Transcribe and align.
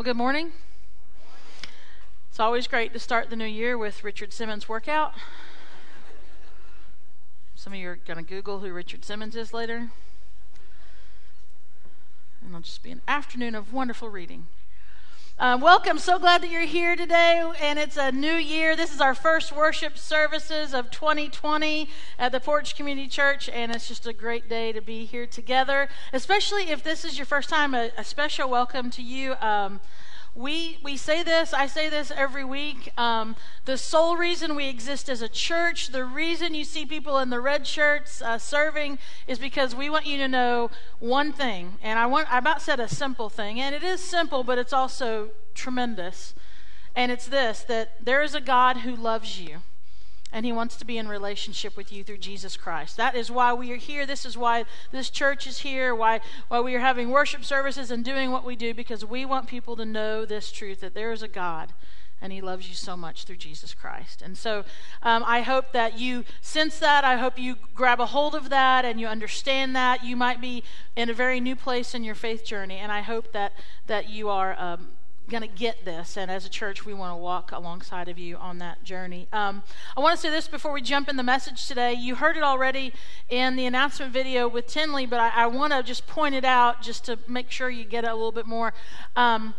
Well, 0.00 0.04
good 0.06 0.16
morning. 0.16 0.52
It's 2.30 2.40
always 2.40 2.66
great 2.66 2.94
to 2.94 2.98
start 2.98 3.28
the 3.28 3.36
new 3.36 3.44
year 3.44 3.76
with 3.76 4.02
Richard 4.02 4.32
Simmons 4.32 4.66
workout. 4.66 5.12
Some 7.54 7.74
of 7.74 7.78
you 7.78 7.90
are 7.90 7.96
going 7.96 8.16
to 8.16 8.22
Google 8.22 8.60
who 8.60 8.72
Richard 8.72 9.04
Simmons 9.04 9.36
is 9.36 9.52
later. 9.52 9.90
And 12.40 12.48
it'll 12.48 12.60
just 12.62 12.82
be 12.82 12.90
an 12.90 13.02
afternoon 13.06 13.54
of 13.54 13.74
wonderful 13.74 14.08
reading. 14.08 14.46
Uh, 15.40 15.56
welcome. 15.56 15.98
So 15.98 16.18
glad 16.18 16.42
that 16.42 16.50
you're 16.50 16.66
here 16.66 16.96
today, 16.96 17.42
and 17.62 17.78
it's 17.78 17.96
a 17.96 18.12
new 18.12 18.34
year. 18.34 18.76
This 18.76 18.92
is 18.92 19.00
our 19.00 19.14
first 19.14 19.56
worship 19.56 19.96
services 19.96 20.74
of 20.74 20.90
2020 20.90 21.88
at 22.18 22.30
the 22.30 22.40
Porch 22.40 22.76
Community 22.76 23.08
Church, 23.08 23.48
and 23.48 23.74
it's 23.74 23.88
just 23.88 24.06
a 24.06 24.12
great 24.12 24.50
day 24.50 24.70
to 24.72 24.82
be 24.82 25.06
here 25.06 25.26
together. 25.26 25.88
Especially 26.12 26.64
if 26.64 26.82
this 26.82 27.06
is 27.06 27.16
your 27.16 27.24
first 27.24 27.48
time, 27.48 27.72
a, 27.72 27.90
a 27.96 28.04
special 28.04 28.50
welcome 28.50 28.90
to 28.90 29.02
you. 29.02 29.34
Um, 29.40 29.80
we, 30.40 30.78
we 30.82 30.96
say 30.96 31.22
this, 31.22 31.52
I 31.52 31.66
say 31.66 31.90
this 31.90 32.10
every 32.10 32.44
week. 32.44 32.92
Um, 32.98 33.36
the 33.66 33.76
sole 33.76 34.16
reason 34.16 34.56
we 34.56 34.68
exist 34.68 35.08
as 35.08 35.20
a 35.20 35.28
church, 35.28 35.88
the 35.88 36.04
reason 36.04 36.54
you 36.54 36.64
see 36.64 36.86
people 36.86 37.18
in 37.18 37.30
the 37.30 37.40
red 37.40 37.66
shirts 37.66 38.22
uh, 38.22 38.38
serving 38.38 38.98
is 39.26 39.38
because 39.38 39.74
we 39.74 39.90
want 39.90 40.06
you 40.06 40.16
to 40.18 40.28
know 40.28 40.70
one 40.98 41.32
thing. 41.32 41.74
And 41.82 41.98
I, 41.98 42.06
want, 42.06 42.32
I 42.32 42.38
about 42.38 42.62
said 42.62 42.80
a 42.80 42.88
simple 42.88 43.28
thing, 43.28 43.60
and 43.60 43.74
it 43.74 43.82
is 43.82 44.02
simple, 44.02 44.42
but 44.42 44.58
it's 44.58 44.72
also 44.72 45.30
tremendous. 45.54 46.34
And 46.96 47.12
it's 47.12 47.26
this 47.26 47.62
that 47.64 48.04
there 48.04 48.22
is 48.22 48.34
a 48.34 48.40
God 48.40 48.78
who 48.78 48.96
loves 48.96 49.40
you 49.40 49.58
and 50.32 50.46
he 50.46 50.52
wants 50.52 50.76
to 50.76 50.84
be 50.84 50.98
in 50.98 51.08
relationship 51.08 51.76
with 51.76 51.92
you 51.92 52.04
through 52.04 52.18
Jesus 52.18 52.56
Christ. 52.56 52.96
That 52.96 53.14
is 53.14 53.30
why 53.30 53.52
we 53.52 53.72
are 53.72 53.76
here. 53.76 54.06
This 54.06 54.24
is 54.24 54.36
why 54.36 54.64
this 54.92 55.10
church 55.10 55.46
is 55.46 55.60
here, 55.60 55.94
why, 55.94 56.20
why 56.48 56.60
we 56.60 56.74
are 56.74 56.80
having 56.80 57.10
worship 57.10 57.44
services 57.44 57.90
and 57.90 58.04
doing 58.04 58.30
what 58.30 58.44
we 58.44 58.56
do, 58.56 58.74
because 58.74 59.04
we 59.04 59.24
want 59.24 59.46
people 59.46 59.76
to 59.76 59.84
know 59.84 60.24
this 60.24 60.52
truth 60.52 60.80
that 60.80 60.94
there 60.94 61.12
is 61.12 61.22
a 61.22 61.28
God 61.28 61.72
and 62.22 62.32
he 62.32 62.40
loves 62.40 62.68
you 62.68 62.74
so 62.74 62.96
much 62.96 63.24
through 63.24 63.36
Jesus 63.36 63.72
Christ. 63.72 64.20
And 64.22 64.36
so 64.36 64.64
um, 65.02 65.24
I 65.26 65.40
hope 65.40 65.72
that 65.72 65.98
you 65.98 66.24
sense 66.40 66.78
that. 66.78 67.02
I 67.02 67.16
hope 67.16 67.38
you 67.38 67.56
grab 67.74 68.00
a 68.00 68.06
hold 68.06 68.34
of 68.34 68.50
that 68.50 68.84
and 68.84 69.00
you 69.00 69.06
understand 69.06 69.74
that. 69.74 70.04
You 70.04 70.16
might 70.16 70.40
be 70.40 70.62
in 70.96 71.08
a 71.08 71.14
very 71.14 71.40
new 71.40 71.56
place 71.56 71.94
in 71.94 72.04
your 72.04 72.14
faith 72.14 72.44
journey, 72.44 72.76
and 72.76 72.92
I 72.92 73.00
hope 73.00 73.32
that, 73.32 73.52
that 73.86 74.10
you 74.10 74.28
are. 74.28 74.58
Um, 74.58 74.88
going 75.30 75.42
to 75.42 75.48
get 75.48 75.84
this, 75.84 76.16
and 76.16 76.30
as 76.30 76.44
a 76.44 76.50
church, 76.50 76.84
we 76.84 76.92
want 76.92 77.12
to 77.12 77.16
walk 77.16 77.52
alongside 77.52 78.08
of 78.08 78.18
you 78.18 78.36
on 78.36 78.58
that 78.58 78.82
journey. 78.84 79.28
Um, 79.32 79.62
I 79.96 80.00
want 80.00 80.16
to 80.16 80.20
say 80.20 80.28
this 80.28 80.48
before 80.48 80.72
we 80.72 80.82
jump 80.82 81.08
in 81.08 81.16
the 81.16 81.22
message 81.22 81.66
today. 81.66 81.94
You 81.94 82.16
heard 82.16 82.36
it 82.36 82.42
already 82.42 82.92
in 83.28 83.56
the 83.56 83.64
announcement 83.64 84.12
video 84.12 84.48
with 84.48 84.66
Tinley, 84.66 85.06
but 85.06 85.20
I, 85.20 85.30
I 85.44 85.46
want 85.46 85.72
to 85.72 85.82
just 85.82 86.06
point 86.06 86.34
it 86.34 86.44
out 86.44 86.82
just 86.82 87.04
to 87.06 87.18
make 87.28 87.50
sure 87.50 87.70
you 87.70 87.84
get 87.84 88.04
it 88.04 88.10
a 88.10 88.14
little 88.14 88.32
bit 88.32 88.46
more. 88.46 88.74
Um, 89.14 89.54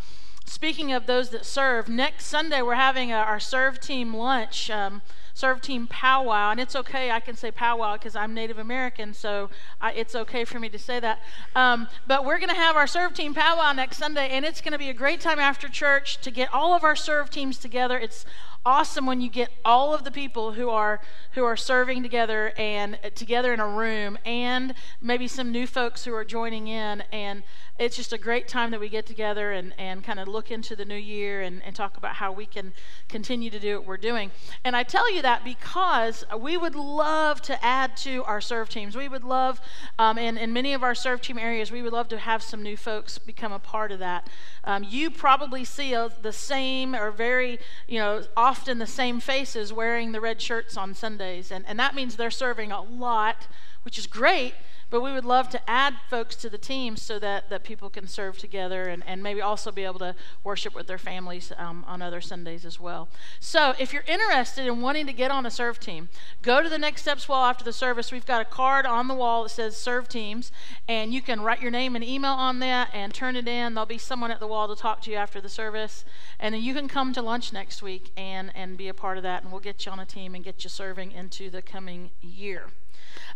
speaking 0.46 0.92
of 0.92 1.08
those 1.08 1.30
that 1.30 1.46
serve, 1.46 1.88
next 1.88 2.26
Sunday 2.28 2.62
we're 2.62 2.76
having 2.76 3.12
a, 3.12 3.16
our 3.16 3.40
serve 3.40 3.80
team 3.80 4.14
lunch. 4.14 4.70
Um, 4.70 5.02
serve 5.34 5.62
team 5.62 5.88
powwow, 5.88 6.52
and 6.52 6.60
it's 6.60 6.76
okay. 6.76 7.12
I 7.12 7.20
can 7.20 7.36
say 7.36 7.52
powwow 7.52 7.94
because 7.94 8.16
I'm 8.16 8.34
Native 8.34 8.58
American, 8.58 9.14
so 9.14 9.50
I, 9.80 9.94
it's 9.94 10.16
okay 10.16 10.46
for 10.46 10.60
me 10.60 10.70
to 10.70 10.80
say 10.80 11.00
that. 11.00 11.20
Um, 11.56 11.88
but 12.08 12.26
we're 12.26 12.38
going 12.38 12.50
to 12.50 12.56
have 12.56 12.76
our 12.76 12.88
serve 12.88 13.14
team 13.14 13.34
powwow 13.34 13.74
next 13.74 13.98
Sunday, 13.98 14.30
and 14.30 14.46
it's 14.46 14.62
going 14.62 14.74
to 14.74 14.80
be 14.80 14.90
a 14.90 14.94
great 14.94 15.22
time 15.22 15.40
after 15.40 15.68
church 15.68 16.20
to 16.22 16.32
get 16.32 16.54
all 16.54 16.74
of 16.74 16.84
our 16.84 16.96
serve 16.96 17.30
teams 17.30 17.58
together. 17.58 17.98
It's 17.98 18.26
awesome 18.66 19.06
when 19.08 19.22
you 19.22 19.30
get 19.30 19.50
all 19.66 19.94
of 19.94 20.04
the 20.04 20.12
people 20.12 20.54
who 20.54 20.70
are 20.70 21.02
who 21.32 21.44
are 21.44 21.58
serving 21.58 22.04
together 22.04 22.54
and 22.58 23.00
together 23.16 23.54
in 23.54 23.60
a 23.60 23.68
room 23.68 24.18
and 24.24 24.76
maybe 25.02 25.28
some 25.28 25.52
new 25.52 25.66
folks 25.66 26.06
who 26.06 26.14
are 26.14 26.26
joining 26.26 26.68
in 26.68 27.04
and 27.12 27.42
it's 27.82 27.96
just 27.96 28.14
a 28.14 28.18
great 28.20 28.48
time 28.48 28.70
that 28.70 28.80
we 28.80 28.90
get 28.90 29.08
together 29.08 29.52
and, 29.54 29.74
and 29.76 30.04
kind 30.04 30.20
of 30.20 30.28
look 30.28 30.52
into 30.52 30.76
the 30.76 30.86
new 30.86 30.94
year 30.94 31.42
and, 31.42 31.64
and 31.64 31.76
talk 31.76 31.98
about 31.98 32.14
how 32.14 32.32
we 32.32 32.46
can 32.46 32.74
continue 33.10 33.50
to 33.50 33.60
do 33.60 33.80
what 33.80 33.88
we're 33.88 33.98
doing. 33.98 34.30
And 34.64 34.76
I 34.76 34.84
tell 34.84 35.12
you 35.12 35.24
that 35.24 35.44
because 35.44 36.24
we 36.40 36.58
would 36.58 36.76
love 36.76 37.42
to 37.42 37.66
add 37.66 37.98
to 37.98 38.24
our 38.26 38.40
serve 38.40 38.70
teams. 38.70 38.96
We 38.96 39.10
would 39.10 39.24
love, 39.24 39.60
um, 39.98 40.20
in, 40.20 40.38
in 40.38 40.54
many 40.54 40.76
of 40.76 40.84
our 40.84 40.94
serve 40.94 41.22
team 41.22 41.40
areas, 41.40 41.72
we 41.72 41.82
would 41.82 41.92
love 41.92 42.08
to 42.10 42.20
have 42.20 42.44
some 42.44 42.62
new 42.62 42.78
folks 42.78 43.18
become 43.18 43.52
a 43.52 43.58
part 43.58 43.92
of 43.92 43.98
that. 43.98 44.30
Um, 44.64 44.86
you 44.88 45.10
probably 45.10 45.66
see 45.66 45.94
a, 45.94 46.12
the 46.22 46.34
same 46.34 46.94
or 46.94 47.10
very, 47.10 47.58
you 47.88 47.98
know, 47.98 48.22
often 48.38 48.78
the 48.78 48.86
same 48.86 49.20
faces 49.20 49.74
wearing 49.74 50.12
the 50.12 50.22
red 50.22 50.40
shirts 50.40 50.78
on 50.78 50.94
Sundays. 50.94 51.50
And, 51.50 51.66
and 51.68 51.80
that 51.80 51.96
means 51.96 52.16
they're 52.16 52.30
serving 52.30 52.72
a 52.72 52.82
lot, 52.82 53.48
which 53.82 53.98
is 53.98 54.06
great 54.06 54.54
but 54.92 55.02
we 55.02 55.12
would 55.12 55.26
love 55.26 55.50
to 55.50 55.70
add 55.70 55.96
folks 56.10 56.36
to 56.36 56.50
the 56.50 56.58
team 56.58 56.98
so 56.98 57.18
that, 57.18 57.50
that 57.50 57.64
people 57.64 57.90
can 57.90 58.06
serve 58.06 58.38
together 58.38 58.84
and, 58.84 59.04
and 59.08 59.24
maybe 59.24 59.42
also 59.42 59.72
be 59.72 59.86
able 59.86 60.00
to 60.00 60.14
worship 60.44 60.76
with 60.76 60.86
their 60.86 60.98
families 60.98 61.54
um, 61.58 61.86
on 61.88 62.02
other 62.02 62.20
Sundays 62.20 62.66
as 62.66 62.78
well. 62.78 63.08
So 63.40 63.74
if 63.80 63.94
you're 63.94 64.04
interested 64.06 64.68
in 64.68 64.82
wanting 64.82 65.08
to 65.08 65.14
get 65.14 65.32
on 65.32 65.46
a 65.46 65.50
serve 65.50 65.80
team, 65.80 66.10
go 66.42 66.62
to 66.62 66.68
the 66.68 66.78
Next 66.78 67.04
Steps 67.04 67.30
wall 67.30 67.46
after 67.46 67.64
the 67.64 67.72
service. 67.72 68.12
We've 68.12 68.26
got 68.26 68.42
a 68.42 68.46
card 68.46 68.86
on 68.86 69.08
the 69.08 69.14
wall 69.16 69.44
that 69.44 69.50
says 69.50 69.78
serve 69.78 70.10
teams, 70.10 70.52
and 70.90 71.14
you 71.14 71.22
can 71.22 71.40
write 71.40 71.62
your 71.62 71.72
name 71.72 71.96
and 71.96 72.04
email 72.04 72.34
on 72.34 72.60
that 72.60 72.90
and 72.94 73.14
turn 73.14 73.38
it 73.38 73.48
in. 73.48 73.74
There'll 73.74 73.86
be 73.86 73.98
someone 73.98 74.30
at 74.30 74.42
the 74.42 74.48
wall 74.48 74.68
to 74.68 74.80
talk 74.80 75.02
to 75.04 75.12
you 75.12 75.16
after 75.16 75.40
the 75.40 75.50
service. 75.50 76.04
And 76.38 76.54
then 76.54 76.62
you 76.62 76.74
can 76.74 76.90
come 76.90 77.14
to 77.14 77.22
lunch 77.22 77.54
next 77.54 77.82
week 77.82 78.12
and, 78.18 78.52
and 78.54 78.78
be 78.78 78.90
a 78.90 78.94
part 78.94 79.16
of 79.16 79.24
that, 79.24 79.44
and 79.44 79.54
we'll 79.54 79.62
get 79.62 79.86
you 79.86 79.92
on 79.94 80.00
a 80.02 80.06
team 80.06 80.36
and 80.36 80.44
get 80.44 80.66
you 80.66 80.70
serving 80.70 81.14
into 81.14 81.50
the 81.50 81.62
coming 81.62 82.12
year. 82.20 82.66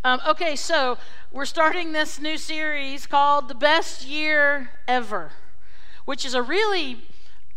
Um, 0.04 0.22
okay, 0.28 0.56
so 0.56 0.98
we're 1.32 1.46
starting 1.46 1.92
this 1.92 2.20
new 2.20 2.38
series 2.38 3.08
called 3.08 3.48
The 3.48 3.56
Best 3.56 4.06
Year 4.06 4.70
Ever, 4.88 5.32
which 6.06 6.26
is 6.26 6.34
a 6.34 6.42
really 6.42 7.02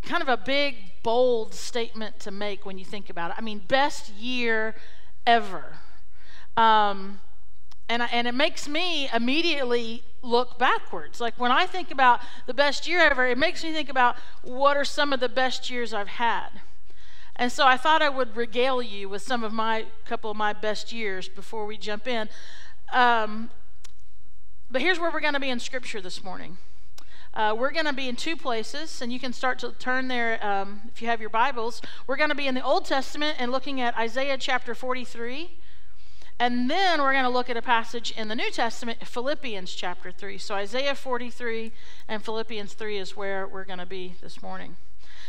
kind 0.02 0.22
of 0.22 0.28
a 0.28 0.36
big, 0.36 0.76
bold 1.02 1.54
statement 1.54 2.18
to 2.20 2.30
make 2.30 2.64
when 2.64 2.78
you 2.78 2.84
think 2.84 3.10
about 3.10 3.30
it. 3.30 3.36
I 3.38 3.42
mean, 3.42 3.60
best 3.68 4.12
year 4.14 4.74
ever. 5.26 5.76
Um, 6.56 7.20
and, 7.88 8.02
and 8.12 8.26
it 8.26 8.34
makes 8.34 8.68
me 8.68 9.08
immediately 9.12 10.02
look 10.22 10.58
backwards. 10.58 11.20
Like 11.20 11.38
when 11.38 11.52
I 11.52 11.66
think 11.66 11.90
about 11.90 12.20
the 12.46 12.54
best 12.54 12.88
year 12.88 13.00
ever, 13.00 13.26
it 13.26 13.38
makes 13.38 13.62
me 13.62 13.72
think 13.72 13.88
about 13.88 14.16
what 14.42 14.76
are 14.76 14.84
some 14.84 15.12
of 15.12 15.20
the 15.20 15.28
best 15.28 15.70
years 15.70 15.94
I've 15.94 16.08
had. 16.08 16.48
And 17.38 17.52
so 17.52 17.66
I 17.66 17.76
thought 17.76 18.02
I 18.02 18.08
would 18.08 18.34
regale 18.34 18.82
you 18.82 19.08
with 19.08 19.22
some 19.22 19.44
of 19.44 19.52
my 19.52 19.86
couple 20.04 20.30
of 20.30 20.36
my 20.36 20.52
best 20.52 20.92
years 20.92 21.28
before 21.28 21.66
we 21.66 21.78
jump 21.78 22.08
in. 22.08 22.28
Um, 22.92 23.50
but 24.68 24.82
here's 24.82 24.98
where 24.98 25.10
we're 25.10 25.20
going 25.20 25.34
to 25.34 25.40
be 25.40 25.48
in 25.48 25.60
Scripture 25.60 26.00
this 26.00 26.24
morning. 26.24 26.58
Uh, 27.34 27.54
we're 27.56 27.70
going 27.70 27.84
to 27.84 27.92
be 27.92 28.08
in 28.08 28.16
two 28.16 28.36
places, 28.36 29.00
and 29.00 29.12
you 29.12 29.20
can 29.20 29.32
start 29.32 29.60
to 29.60 29.70
turn 29.78 30.08
there 30.08 30.44
um, 30.44 30.80
if 30.88 31.00
you 31.00 31.06
have 31.06 31.20
your 31.20 31.30
Bibles. 31.30 31.80
We're 32.08 32.16
going 32.16 32.30
to 32.30 32.34
be 32.34 32.48
in 32.48 32.54
the 32.54 32.64
Old 32.64 32.84
Testament 32.84 33.36
and 33.38 33.52
looking 33.52 33.80
at 33.80 33.96
Isaiah 33.96 34.36
chapter 34.36 34.74
43. 34.74 35.50
And 36.40 36.68
then 36.68 37.00
we're 37.00 37.12
going 37.12 37.24
to 37.24 37.30
look 37.30 37.48
at 37.48 37.56
a 37.56 37.62
passage 37.62 38.12
in 38.16 38.26
the 38.26 38.34
New 38.34 38.50
Testament, 38.50 39.06
Philippians 39.06 39.72
chapter 39.72 40.10
3. 40.10 40.38
So 40.38 40.56
Isaiah 40.56 40.94
43 40.96 41.70
and 42.08 42.24
Philippians 42.24 42.74
3 42.74 42.98
is 42.98 43.16
where 43.16 43.46
we're 43.46 43.64
going 43.64 43.78
to 43.78 43.86
be 43.86 44.14
this 44.20 44.42
morning. 44.42 44.76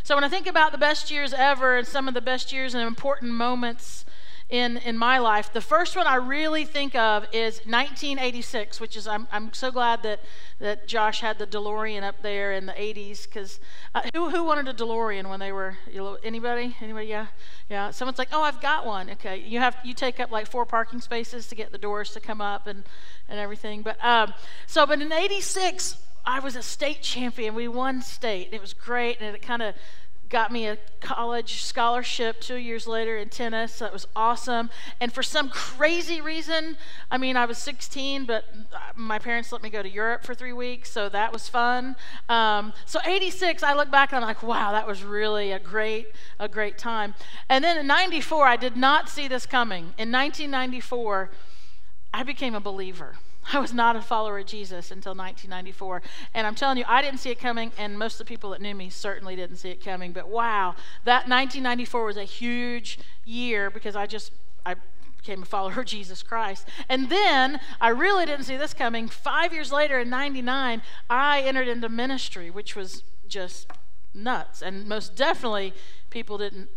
So 0.03 0.15
when 0.15 0.23
I 0.23 0.29
think 0.29 0.47
about 0.47 0.71
the 0.71 0.77
best 0.77 1.11
years 1.11 1.33
ever 1.33 1.77
and 1.77 1.87
some 1.87 2.07
of 2.07 2.13
the 2.13 2.21
best 2.21 2.51
years 2.51 2.73
and 2.73 2.85
important 2.85 3.31
moments 3.31 4.05
in, 4.49 4.77
in 4.77 4.97
my 4.97 5.19
life, 5.19 5.53
the 5.53 5.61
first 5.61 5.95
one 5.95 6.07
I 6.07 6.15
really 6.15 6.65
think 6.65 6.95
of 6.95 7.25
is 7.31 7.57
1986, 7.57 8.79
which 8.81 8.97
is, 8.97 9.07
I'm, 9.07 9.27
I'm 9.31 9.53
so 9.53 9.69
glad 9.69 10.01
that, 10.03 10.21
that 10.57 10.87
Josh 10.87 11.21
had 11.21 11.37
the 11.37 11.45
DeLorean 11.45 12.01
up 12.01 12.23
there 12.23 12.53
in 12.53 12.65
the 12.65 12.73
80s, 12.73 13.25
because 13.25 13.59
uh, 13.93 14.01
who, 14.13 14.31
who 14.31 14.43
wanted 14.43 14.67
a 14.67 14.73
DeLorean 14.73 15.29
when 15.29 15.39
they 15.39 15.51
were, 15.51 15.77
you 15.91 15.97
know, 15.97 16.17
anybody? 16.23 16.75
Anybody? 16.81 17.07
Yeah. 17.07 17.27
Yeah. 17.69 17.91
Someone's 17.91 18.17
like, 18.17 18.29
oh, 18.31 18.41
I've 18.41 18.59
got 18.59 18.87
one. 18.87 19.11
Okay. 19.11 19.37
You 19.37 19.59
have, 19.59 19.77
you 19.83 19.93
take 19.93 20.19
up 20.19 20.31
like 20.31 20.49
four 20.49 20.65
parking 20.65 20.99
spaces 20.99 21.47
to 21.49 21.55
get 21.55 21.71
the 21.71 21.77
doors 21.77 22.11
to 22.11 22.19
come 22.19 22.41
up 22.41 22.65
and, 22.65 22.83
and 23.27 23.39
everything. 23.39 23.83
But, 23.83 24.03
um, 24.03 24.33
so, 24.65 24.87
but 24.87 24.99
in 24.99 25.11
86, 25.11 25.95
I 26.29 26.37
was 26.37 26.55
a 26.55 26.61
state 26.61 27.01
champion. 27.01 27.55
We 27.55 27.67
won 27.67 28.03
state. 28.03 28.49
It 28.51 28.61
was 28.61 28.71
great, 28.71 29.17
and 29.19 29.35
it 29.35 29.41
kind 29.41 29.63
of 29.63 29.73
got 30.29 30.51
me 30.51 30.67
a 30.67 30.77
college 31.01 31.63
scholarship 31.63 32.39
two 32.39 32.57
years 32.57 32.85
later 32.85 33.17
in 33.17 33.29
tennis. 33.29 33.79
That 33.79 33.91
was 33.91 34.05
awesome. 34.15 34.69
And 35.01 35.11
for 35.11 35.23
some 35.23 35.49
crazy 35.49 36.21
reason, 36.21 36.77
I 37.09 37.17
mean, 37.17 37.35
I 37.35 37.45
was 37.45 37.57
16, 37.57 38.25
but 38.25 38.45
my 38.95 39.17
parents 39.17 39.51
let 39.51 39.63
me 39.63 39.71
go 39.71 39.81
to 39.81 39.89
Europe 39.89 40.23
for 40.23 40.35
three 40.35 40.53
weeks, 40.53 40.91
so 40.91 41.09
that 41.09 41.33
was 41.33 41.49
fun. 41.49 41.95
Um, 42.29 42.73
so 42.85 42.99
86, 43.03 43.63
I 43.63 43.73
look 43.73 43.89
back 43.89 44.11
and 44.11 44.23
I'm 44.23 44.27
like, 44.27 44.43
wow, 44.43 44.71
that 44.71 44.85
was 44.85 45.03
really 45.03 45.51
a 45.51 45.59
great, 45.59 46.09
a 46.39 46.47
great 46.47 46.77
time. 46.77 47.15
And 47.49 47.63
then 47.63 47.75
in 47.79 47.87
94, 47.87 48.45
I 48.45 48.55
did 48.55 48.77
not 48.77 49.09
see 49.09 49.27
this 49.27 49.47
coming. 49.47 49.93
In 49.97 50.11
1994, 50.11 51.31
I 52.13 52.21
became 52.21 52.53
a 52.53 52.61
believer. 52.61 53.15
I 53.51 53.59
was 53.59 53.73
not 53.73 53.95
a 53.95 54.01
follower 54.01 54.39
of 54.39 54.45
Jesus 54.45 54.91
until 54.91 55.11
1994. 55.15 56.01
And 56.33 56.45
I'm 56.45 56.55
telling 56.55 56.77
you, 56.77 56.85
I 56.87 57.01
didn't 57.01 57.19
see 57.19 57.31
it 57.31 57.39
coming, 57.39 57.71
and 57.77 57.97
most 57.97 58.13
of 58.13 58.19
the 58.19 58.25
people 58.25 58.51
that 58.51 58.61
knew 58.61 58.75
me 58.75 58.89
certainly 58.89 59.35
didn't 59.35 59.57
see 59.57 59.69
it 59.69 59.83
coming. 59.83 60.11
But 60.11 60.29
wow, 60.29 60.75
that 61.05 61.27
1994 61.27 62.05
was 62.05 62.17
a 62.17 62.23
huge 62.23 62.99
year 63.25 63.69
because 63.69 63.95
I 63.95 64.05
just, 64.05 64.31
I 64.65 64.75
became 65.17 65.43
a 65.43 65.45
follower 65.45 65.79
of 65.79 65.85
Jesus 65.85 66.23
Christ. 66.23 66.67
And 66.87 67.09
then 67.09 67.59
I 67.81 67.89
really 67.89 68.25
didn't 68.25 68.45
see 68.45 68.57
this 68.57 68.73
coming. 68.73 69.07
Five 69.07 69.53
years 69.53 69.71
later, 69.71 69.99
in 69.99 70.09
99, 70.09 70.81
I 71.09 71.41
entered 71.41 71.67
into 71.67 71.89
ministry, 71.89 72.49
which 72.49 72.75
was 72.75 73.03
just 73.27 73.71
nuts. 74.13 74.61
And 74.61 74.87
most 74.87 75.15
definitely, 75.15 75.73
people 76.09 76.37
didn't 76.37 76.69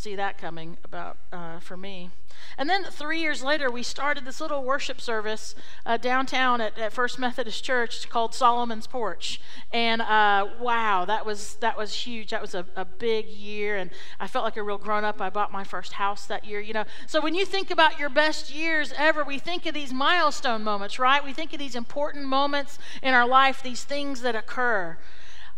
see 0.00 0.16
that 0.16 0.38
coming 0.38 0.78
about 0.82 1.18
uh, 1.30 1.58
for 1.60 1.76
me. 1.76 2.08
And 2.56 2.70
then 2.70 2.84
three 2.84 3.20
years 3.20 3.42
later, 3.42 3.70
we 3.70 3.82
started 3.82 4.24
this 4.24 4.40
little 4.40 4.64
worship 4.64 4.98
service 4.98 5.54
uh, 5.84 5.98
downtown 5.98 6.62
at, 6.62 6.78
at, 6.78 6.94
First 6.94 7.18
Methodist 7.18 7.62
Church 7.62 8.08
called 8.08 8.34
Solomon's 8.34 8.86
Porch. 8.86 9.42
And 9.74 10.00
uh, 10.00 10.46
wow, 10.58 11.04
that 11.04 11.26
was 11.26 11.56
that 11.56 11.76
was 11.76 11.92
huge. 11.92 12.30
That 12.30 12.40
was 12.40 12.54
a, 12.54 12.64
a 12.76 12.86
big 12.86 13.26
year, 13.28 13.76
and 13.76 13.90
I 14.18 14.26
felt 14.26 14.44
like 14.44 14.56
a 14.56 14.62
real 14.62 14.78
grown 14.78 15.04
up. 15.04 15.20
I 15.20 15.28
bought 15.28 15.52
my 15.52 15.64
first 15.64 15.92
house 15.92 16.24
that 16.26 16.46
year. 16.46 16.60
You 16.60 16.72
know, 16.72 16.84
so 17.06 17.20
when 17.20 17.34
you 17.34 17.44
think 17.44 17.70
about 17.70 17.98
your 17.98 18.08
best 18.08 18.54
years 18.54 18.94
ever, 18.96 19.22
we 19.22 19.38
think 19.38 19.66
of 19.66 19.74
these 19.74 19.92
milestone 19.92 20.64
moments, 20.64 20.98
right? 20.98 21.22
We 21.22 21.34
think 21.34 21.52
of 21.52 21.58
these 21.58 21.74
important 21.74 22.24
moments 22.24 22.78
in 23.02 23.12
our 23.12 23.28
life, 23.28 23.62
these 23.62 23.84
things 23.84 24.22
that 24.22 24.34
occur. 24.34 24.96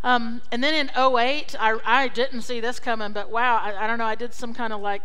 Um, 0.05 0.43
and 0.51 0.63
then 0.63 0.75
in 0.75 0.91
08, 0.97 1.55
I, 1.59 1.79
I 1.85 2.09
didn't 2.09 2.43
see 2.43 2.61
this 2.61 2.81
coming, 2.81 3.13
but 3.13 3.31
wow, 3.31 3.57
I, 3.57 3.85
I 3.85 3.87
don't 3.87 3.99
know, 3.99 4.05
I 4.05 4.17
did 4.17 4.35
some 4.35 4.53
kind 4.53 4.73
of 4.73 4.81
like 4.81 5.03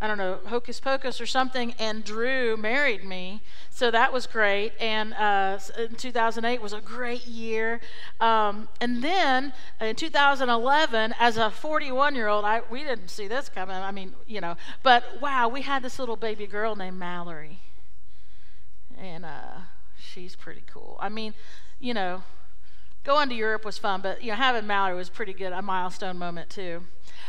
I 0.00 0.06
don't 0.06 0.18
know, 0.18 0.40
hocus 0.46 0.80
pocus 0.80 1.18
or 1.18 1.24
something, 1.24 1.72
and 1.78 2.04
Drew 2.04 2.58
married 2.58 3.04
me. 3.04 3.40
So 3.70 3.90
that 3.90 4.12
was 4.12 4.26
great. 4.26 4.72
And 4.78 5.14
uh, 5.14 5.58
in 5.78 5.94
2008 5.94 6.60
was 6.60 6.74
a 6.74 6.80
great 6.80 7.26
year. 7.26 7.80
Um, 8.20 8.68
and 8.82 9.02
then 9.02 9.54
in 9.80 9.96
2011, 9.96 11.14
as 11.18 11.38
a 11.38 11.50
41 11.50 12.14
year 12.16 12.28
old, 12.28 12.44
I, 12.44 12.60
we 12.68 12.82
didn't 12.84 13.08
see 13.08 13.28
this 13.28 13.48
coming. 13.48 13.76
I 13.76 13.92
mean, 13.92 14.14
you 14.26 14.42
know, 14.42 14.56
but 14.82 15.22
wow, 15.22 15.48
we 15.48 15.62
had 15.62 15.82
this 15.82 15.98
little 15.98 16.16
baby 16.16 16.46
girl 16.46 16.76
named 16.76 16.98
Mallory. 16.98 17.60
And 18.98 19.24
uh, 19.24 19.60
she's 19.96 20.36
pretty 20.36 20.64
cool. 20.66 20.98
I 21.00 21.08
mean, 21.08 21.32
you 21.80 21.94
know, 21.94 22.24
going 23.04 23.28
to 23.28 23.34
Europe 23.34 23.64
was 23.64 23.78
fun, 23.78 24.00
but 24.00 24.22
you 24.22 24.30
know, 24.30 24.36
having 24.36 24.66
Mallory 24.66 24.96
was 24.96 25.10
pretty 25.10 25.34
good, 25.34 25.52
a 25.52 25.62
milestone 25.62 26.18
moment 26.18 26.50
too. 26.50 26.84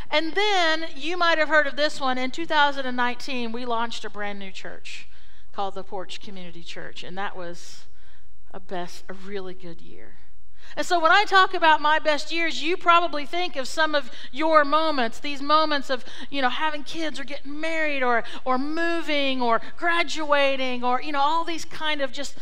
And 0.10 0.34
then 0.34 0.86
you 0.96 1.18
might 1.18 1.38
have 1.38 1.50
heard 1.50 1.68
of 1.68 1.76
this 1.76 2.00
one. 2.00 2.18
In 2.18 2.32
2019, 2.32 3.52
we 3.52 3.66
launched 3.66 4.06
a 4.06 4.10
brand 4.10 4.40
new 4.40 4.52
church 4.52 5.08
called 5.52 5.76
the 5.76 5.84
Porch 5.84 6.22
Community 6.22 6.64
Church, 6.64 7.04
and 7.04 7.18
that 7.18 7.36
was 7.36 7.86
a 8.52 8.60
best, 8.60 9.04
a 9.10 9.14
really 9.14 9.54
good 9.54 9.82
year. 9.82 10.16
And 10.76 10.86
so 10.86 11.00
when 11.00 11.12
I 11.12 11.26
talk 11.26 11.54
about 11.54 11.82
my 11.82 12.00
best 12.00 12.32
years, 12.32 12.64
you 12.64 12.76
probably 12.76 13.26
think 13.26 13.56
of 13.56 13.68
some 13.68 13.94
of 13.94 14.10
your 14.32 14.66
moments, 14.66 15.20
these 15.20 15.42
moments 15.42 15.90
of, 15.90 16.04
you 16.30 16.42
know, 16.42 16.50
having 16.50 16.84
kids 16.84 17.20
or 17.20 17.24
getting 17.24 17.60
married 17.60 18.02
or 18.02 18.24
or 18.46 18.58
moving 18.58 19.42
or 19.42 19.62
graduating 19.78 20.84
or, 20.84 21.02
you 21.02 21.12
know, 21.12 21.22
all 21.22 21.44
these 21.44 21.66
kind 21.66 22.02
of 22.02 22.12
just 22.12 22.38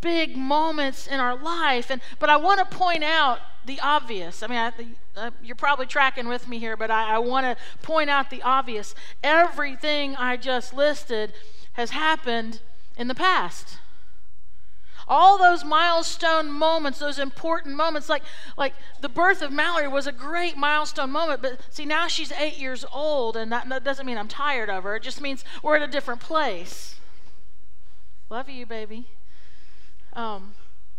big 0.00 0.36
moments 0.36 1.06
in 1.06 1.20
our 1.20 1.36
life. 1.36 1.90
And 1.90 2.00
but 2.18 2.30
I 2.30 2.36
want 2.36 2.58
to 2.58 2.76
point 2.76 3.04
out 3.04 3.40
the 3.64 3.80
obvious. 3.80 4.42
I 4.42 4.46
mean, 4.46 4.58
I, 4.58 4.72
uh, 5.16 5.30
you're 5.42 5.56
probably 5.56 5.86
tracking 5.86 6.28
with 6.28 6.48
me 6.48 6.58
here, 6.58 6.76
but 6.76 6.90
I, 6.90 7.16
I 7.16 7.18
want 7.18 7.46
to 7.46 7.56
point 7.82 8.10
out 8.10 8.30
the 8.30 8.42
obvious. 8.42 8.94
Everything 9.22 10.16
I 10.16 10.36
just 10.36 10.72
listed 10.72 11.32
has 11.72 11.90
happened 11.90 12.60
in 12.96 13.08
the 13.08 13.14
past. 13.14 13.78
All 15.08 15.38
those 15.38 15.64
milestone 15.64 16.50
moments, 16.50 16.98
those 16.98 17.18
important 17.18 17.76
moments, 17.76 18.08
like, 18.08 18.22
like 18.56 18.74
the 19.00 19.08
birth 19.08 19.40
of 19.40 19.52
Mallory 19.52 19.86
was 19.86 20.08
a 20.08 20.12
great 20.12 20.56
milestone 20.56 21.12
moment, 21.12 21.42
but 21.42 21.60
see, 21.70 21.84
now 21.84 22.08
she's 22.08 22.32
eight 22.32 22.58
years 22.58 22.84
old, 22.92 23.36
and 23.36 23.52
that, 23.52 23.68
that 23.68 23.84
doesn't 23.84 24.04
mean 24.04 24.18
I'm 24.18 24.26
tired 24.26 24.68
of 24.68 24.82
her. 24.82 24.96
It 24.96 25.04
just 25.04 25.20
means 25.20 25.44
we're 25.62 25.76
at 25.76 25.82
a 25.82 25.86
different 25.86 26.20
place. 26.20 26.96
Love 28.28 28.48
you, 28.48 28.66
baby. 28.66 29.06
Um, 30.16 30.54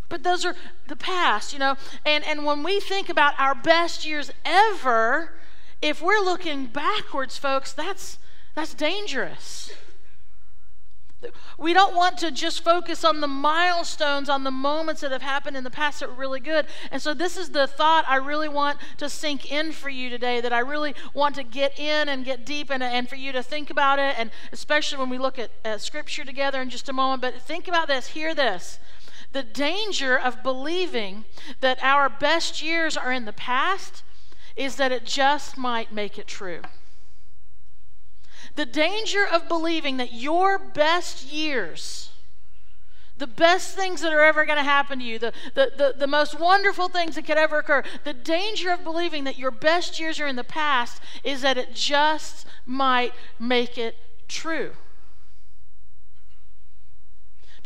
but 0.10 0.24
those 0.24 0.46
are 0.46 0.56
the 0.88 0.96
past, 0.96 1.52
you 1.52 1.60
know. 1.60 1.75
And, 2.06 2.24
and 2.24 2.46
when 2.46 2.64
we 2.64 2.80
think 2.80 3.10
about 3.10 3.34
our 3.38 3.56
best 3.56 4.06
years 4.06 4.31
ever, 4.46 5.34
if 5.81 6.02
we're 6.02 6.24
looking 6.24 6.68
backwards, 6.68 7.38
folks, 7.38 7.74
that's, 7.74 8.18
that's 8.56 8.74
dangerous. 8.74 9.72
We 11.58 11.74
don't 11.74 11.96
want 11.96 12.19
to 12.19 12.30
just 12.30 12.64
focus 12.64 13.04
on 13.04 13.22
the 13.22 13.28
milestones, 13.28 14.30
on 14.30 14.44
the 14.44 14.52
moments 14.52 15.02
that 15.02 15.12
have 15.12 15.24
happened 15.24 15.58
in 15.58 15.63
the 15.63 15.72
past 15.72 16.00
that 16.00 16.10
were 16.10 16.16
really 16.16 16.40
good. 16.40 16.68
And 16.92 17.02
so, 17.02 17.16
this 17.16 17.38
is 17.38 17.50
the 17.50 17.66
thought 17.66 18.06
I 18.08 18.18
really 18.18 18.48
want 18.48 18.78
to 18.98 19.10
sink 19.10 19.52
in 19.52 19.72
for 19.72 19.90
you 19.90 20.12
today, 20.12 20.42
that 20.42 20.54
I 20.54 20.60
really 20.60 20.94
want 21.16 21.34
to 21.36 21.44
get 21.44 21.78
in 21.80 22.08
and 22.08 22.24
get 22.24 22.46
deep 22.46 22.70
in, 22.70 22.84
and 22.84 23.10
for 23.10 23.16
you 23.16 23.31
to 23.31 23.42
think 23.42 23.72
about 23.72 23.98
it, 23.98 24.13
and 24.20 24.30
especially 24.52 25.00
when 25.00 25.10
we 25.10 25.18
look 25.18 25.40
at, 25.40 25.50
at 25.66 25.81
Scripture 25.81 26.24
together 26.24 26.62
in 26.62 26.70
just 26.70 26.88
a 26.88 26.94
moment. 26.94 27.24
But 27.24 27.42
think 27.42 27.68
about 27.68 27.88
this, 27.88 28.08
hear 28.10 28.36
this. 28.36 28.78
The 29.38 29.44
danger 29.44 30.18
of 30.18 30.42
believing 30.42 31.24
that 31.60 31.78
our 31.84 32.10
best 32.10 32.60
years 32.60 32.98
are 32.98 33.12
in 33.12 33.25
the 33.25 33.31
past 33.31 34.01
is 34.56 34.77
that 34.77 34.91
it 34.91 35.06
just 35.06 35.60
might 35.60 35.94
make 35.94 36.17
it 36.17 36.25
true. 36.25 36.63
The 38.56 38.65
danger 38.65 39.27
of 39.32 39.48
believing 39.48 39.98
that 39.98 40.12
your 40.12 40.58
best 40.58 41.32
years, 41.32 42.10
the 43.20 43.27
best 43.27 43.75
things 43.75 44.01
that 44.01 44.12
are 44.12 44.24
ever 44.24 44.44
going 44.44 44.58
to 44.58 44.63
happen 44.63 44.98
to 44.98 45.06
you, 45.06 45.20
the, 45.20 45.34
the, 45.53 45.72
the, 45.77 45.96
the, 45.96 46.08
most 46.08 46.39
wonderful 46.39 46.89
things 46.89 47.13
that 47.13 47.27
could 47.27 47.38
ever 47.38 47.60
occur, 47.60 47.84
the 48.06 48.13
danger 48.15 48.72
of 48.72 48.84
believing 48.84 49.24
that 49.25 49.38
your 49.38 49.51
best 49.51 50.00
years 50.00 50.20
are 50.20 50.25
in 50.25 50.36
the 50.36 50.44
past 50.44 51.00
is 51.24 51.41
that 51.44 51.60
it 51.60 51.75
just 51.75 52.48
might 52.65 53.13
make 53.39 53.77
it 53.77 53.98
true. 54.27 54.72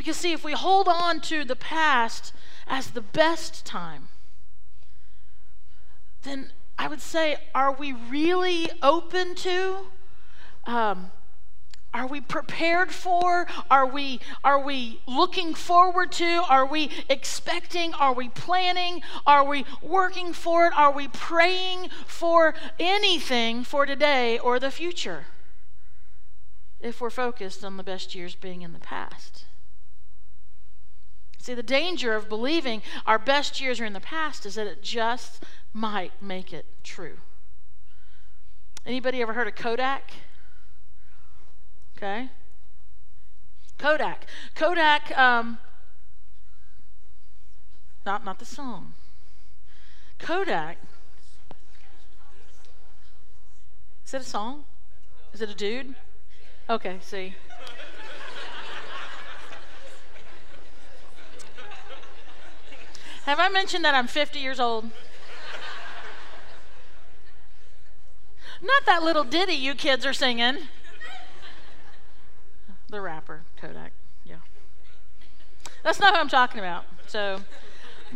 Because, 0.02 0.18
see, 0.18 0.32
if 0.32 0.44
we 0.44 0.54
hold 0.54 0.88
on 0.88 1.22
to 1.22 1.46
the 1.46 1.56
past 1.56 2.34
as 2.66 2.90
the 2.90 3.02
best 3.02 3.68
time, 3.68 4.08
then 6.24 6.50
I 6.76 6.88
would 6.88 7.02
say, 7.02 7.38
are 7.54 7.72
we 7.72 7.94
really 7.94 8.68
open 8.82 9.36
to? 9.36 9.86
Um, 10.66 11.12
are 11.94 12.08
we 12.08 12.20
prepared 12.20 12.92
for? 12.92 13.46
Are 13.70 13.86
we, 13.86 14.20
are 14.44 14.60
we 14.60 15.02
looking 15.06 15.54
forward 15.54 16.12
to? 16.14 16.42
Are 16.50 16.66
we 16.66 16.90
expecting? 17.08 17.94
Are 17.94 18.16
we 18.16 18.30
planning? 18.30 19.04
Are 19.28 19.46
we 19.46 19.66
working 19.84 20.34
for 20.34 20.66
it? 20.66 20.74
Are 20.76 20.92
we 20.92 21.10
praying 21.10 21.92
for 22.08 22.56
anything 22.80 23.64
for 23.64 23.86
today 23.86 24.40
or 24.40 24.60
the 24.60 24.72
future? 24.72 25.26
If 26.80 27.02
we're 27.02 27.12
focused 27.12 27.64
on 27.64 27.78
the 27.78 27.84
best 27.84 28.16
years 28.16 28.34
being 28.34 28.64
in 28.64 28.74
the 28.74 28.80
past. 28.80 29.46
See, 31.42 31.56
the 31.56 31.64
danger 31.64 32.14
of 32.14 32.30
believing 32.30 32.84
our 33.08 33.18
best 33.18 33.60
years 33.60 33.80
are 33.80 33.86
in 33.86 33.94
the 33.94 34.00
past 34.00 34.46
is 34.46 34.54
that 34.56 34.68
it 34.68 34.84
just 34.84 35.44
might 35.74 36.12
make 36.22 36.54
it 36.54 36.68
true. 36.84 37.18
Anybody 38.86 39.24
ever 39.24 39.34
heard 39.34 39.48
of 39.48 39.56
Kodak? 39.56 40.12
Okay. 41.98 42.30
Kodak. 43.80 44.28
Kodak, 44.54 45.18
um, 45.18 45.58
not, 48.06 48.24
not 48.24 48.38
the 48.38 48.46
song. 48.46 48.94
Kodak. 50.20 50.78
Is 54.06 54.14
it 54.14 54.22
a 54.22 54.24
song? 54.24 54.66
Is 55.34 55.42
it 55.42 55.50
a 55.50 55.56
dude? 55.56 55.96
Okay, 56.70 57.00
see. 57.02 57.34
Have 63.26 63.40
I 63.40 63.50
mentioned 63.50 63.86
that 63.86 63.94
I'm 63.94 64.08
50 64.08 64.40
years 64.40 64.60
old? 64.60 64.90
Not 68.62 68.86
that 68.86 69.04
little 69.04 69.24
ditty 69.24 69.54
you 69.54 69.76
kids 69.76 70.06
are 70.06 70.14
singing. 70.14 70.58
The 72.90 73.02
rapper, 73.02 73.42
Kodak. 73.58 73.92
Yeah. 74.26 74.36
That's 75.84 76.00
not 76.00 76.14
who 76.14 76.20
I'm 76.20 76.30
talking 76.30 76.60
about. 76.60 76.86
So, 77.08 77.42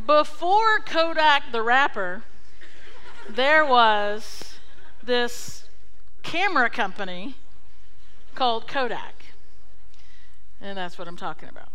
before 0.06 0.80
Kodak 0.80 1.52
the 1.52 1.62
rapper, 1.62 2.24
there 3.30 3.66
was 3.66 4.56
this 5.04 5.68
camera 6.24 6.70
company 6.70 7.36
called 8.34 8.68
Kodak. 8.68 9.26
And 10.60 10.78
that's 10.78 10.98
what 10.98 11.08
I'm 11.08 11.18
talking 11.18 11.50
about. 11.50 11.70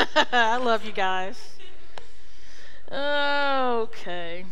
I 0.32 0.56
love 0.56 0.84
you 0.84 0.92
guys. 0.92 1.36
Okay. 2.90 4.46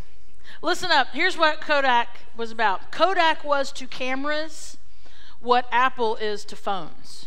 Listen 0.63 0.91
up. 0.91 1.09
Here's 1.13 1.37
what 1.39 1.61
Kodak 1.61 2.19
was 2.37 2.51
about 2.51 2.91
Kodak 2.93 3.45
was 3.45 3.73
to 3.73 3.87
cameras 3.87 4.77
what 5.41 5.67
Apple 5.71 6.17
is 6.17 6.45
to 6.47 6.57
phones. 6.57 7.27